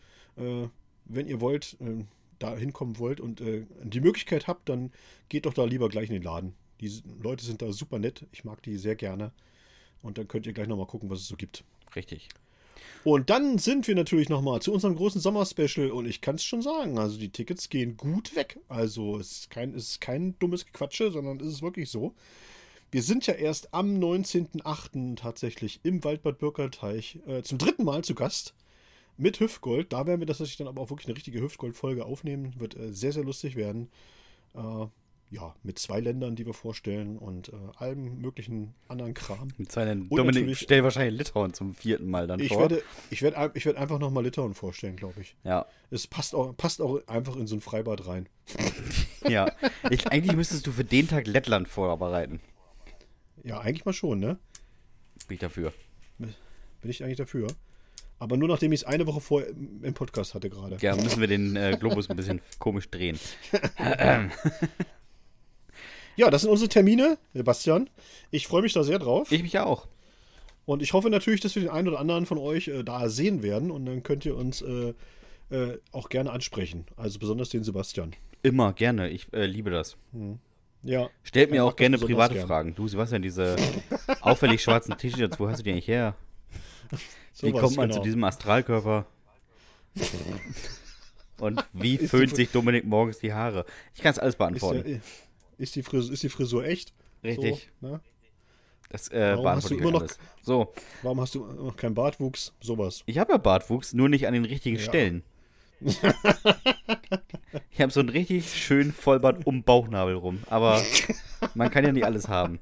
[1.13, 2.05] Wenn ihr wollt, äh,
[2.39, 4.93] da hinkommen wollt und äh, die Möglichkeit habt, dann
[5.29, 6.55] geht doch da lieber gleich in den Laden.
[6.81, 6.91] Die
[7.23, 8.27] Leute sind da super nett.
[8.33, 9.33] Ich mag die sehr gerne.
[10.03, 11.65] Und dann könnt ihr gleich nochmal gucken, was es so gibt.
[11.95, 12.29] Richtig.
[13.05, 16.63] Und dann sind wir natürlich nochmal zu unserem großen Sommerspecial und ich kann es schon
[16.63, 18.59] sagen, also die Tickets gehen gut weg.
[18.69, 22.15] Also es ist kein, es ist kein dummes Gequatsche, sondern es ist wirklich so.
[22.91, 25.17] Wir sind ja erst am 19.08.
[25.17, 28.55] tatsächlich im Waldbad Birkerteich äh, zum dritten Mal zu Gast
[29.21, 29.93] mit Hüftgold.
[29.93, 32.55] Da werden wir tatsächlich dann aber auch wirklich eine richtige Hüftgold-Folge aufnehmen.
[32.59, 33.89] Wird äh, sehr, sehr lustig werden.
[34.55, 34.87] Äh,
[35.33, 39.47] ja, mit zwei Ländern, die wir vorstellen und äh, allem möglichen anderen Kram.
[39.59, 42.63] Mit seinen Und Dominik natürlich- stellt wahrscheinlich Litauen zum vierten Mal dann Ich vor.
[42.63, 45.37] werde, ich, werde, ich werde einfach nochmal Litauen vorstellen, glaube ich.
[45.45, 45.67] ja.
[45.93, 48.29] Es passt auch, passt auch einfach in so ein Freibad rein.
[49.29, 49.53] Ja.
[49.91, 52.41] Ich, eigentlich müsstest du für den Tag Lettland vorbereiten.
[53.45, 54.39] Ja, eigentlich mal schon, ne?
[55.29, 55.73] Bin ich dafür.
[56.19, 56.35] Bin
[56.91, 57.47] ich eigentlich dafür.
[58.21, 60.77] Aber nur nachdem ich es eine Woche vorher im Podcast hatte gerade.
[60.81, 63.19] Ja, müssen wir den äh, Globus ein bisschen komisch drehen.
[66.17, 67.89] Ja, das sind unsere Termine, Sebastian.
[68.31, 69.33] Ich freue mich da sehr drauf.
[69.33, 69.87] Ich mich auch.
[70.67, 73.43] Und ich hoffe natürlich, dass wir den einen oder anderen von euch äh, da sehen
[73.43, 73.71] werden.
[73.71, 74.93] Und dann könnt ihr uns äh,
[75.49, 76.85] äh, auch gerne ansprechen.
[76.97, 78.15] Also besonders den Sebastian.
[78.43, 79.09] Immer, gerne.
[79.09, 79.97] Ich äh, liebe das.
[80.83, 81.09] Ja.
[81.23, 82.47] Stellt mir auch gerne private gern.
[82.47, 82.75] Fragen.
[82.75, 83.57] Du, Sebastian, diese
[84.21, 86.17] auffällig schwarzen T-Shirts, wo hast du die eigentlich her?
[87.41, 88.01] Wie Sowas, kommt man genau.
[88.01, 89.07] zu diesem Astralkörper?
[91.39, 93.65] Und wie Ist föhnt sich Dominik morgens die Haare?
[93.95, 94.83] Ich kann es alles Ist, beantworten.
[94.85, 95.01] der,
[95.57, 96.93] ist, die Frisur, ist die Frisur echt?
[97.25, 97.71] Richtig.
[97.81, 98.01] So, ne?
[98.91, 100.19] Das äh, Warum hast du immer noch- alles.
[100.43, 102.53] So, Warum hast du noch keinen Bartwuchs?
[102.61, 103.03] Sowas.
[103.07, 104.83] ich habe ja Bartwuchs, nur nicht an den richtigen Ja.
[104.83, 105.23] Stellen.
[107.71, 110.43] ich habe so einen richtig schönen Vollbart um Bauchnabel rum.
[110.51, 110.83] Aber
[111.55, 112.59] man kann ja nicht alles haben.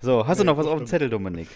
[0.00, 0.86] So, hast du Nee, noch was auf dem.
[0.86, 1.48] Zettel, Dominik?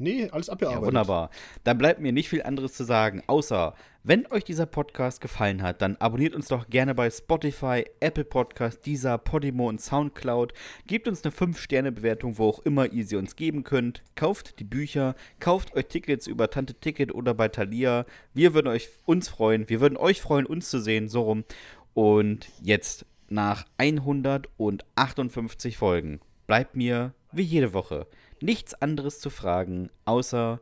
[0.00, 0.86] Nee, alles Ja, abgearbeitet.
[0.86, 1.30] wunderbar.
[1.62, 5.82] Dann bleibt mir nicht viel anderes zu sagen, außer, wenn euch dieser Podcast gefallen hat,
[5.82, 10.54] dann abonniert uns doch gerne bei Spotify, Apple Podcast, Deezer, Podimo und Soundcloud.
[10.86, 14.02] Gebt uns eine 5-Sterne-Bewertung, wo auch immer ihr sie uns geben könnt.
[14.14, 18.06] Kauft die Bücher, kauft euch Tickets über Tante Ticket oder bei Thalia.
[18.32, 21.44] Wir würden euch uns freuen, wir würden euch freuen, uns zu sehen, so rum.
[21.92, 28.06] Und jetzt, nach 158 Folgen, bleibt mir, wie jede Woche,
[28.42, 30.60] nichts anderes zu fragen, außer,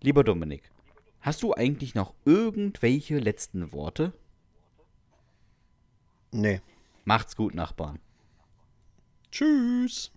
[0.00, 0.70] lieber Dominik,
[1.20, 4.12] hast du eigentlich noch irgendwelche letzten Worte?
[6.32, 6.60] Nee.
[7.04, 7.98] Macht's gut, Nachbarn.
[9.30, 10.12] Tschüss.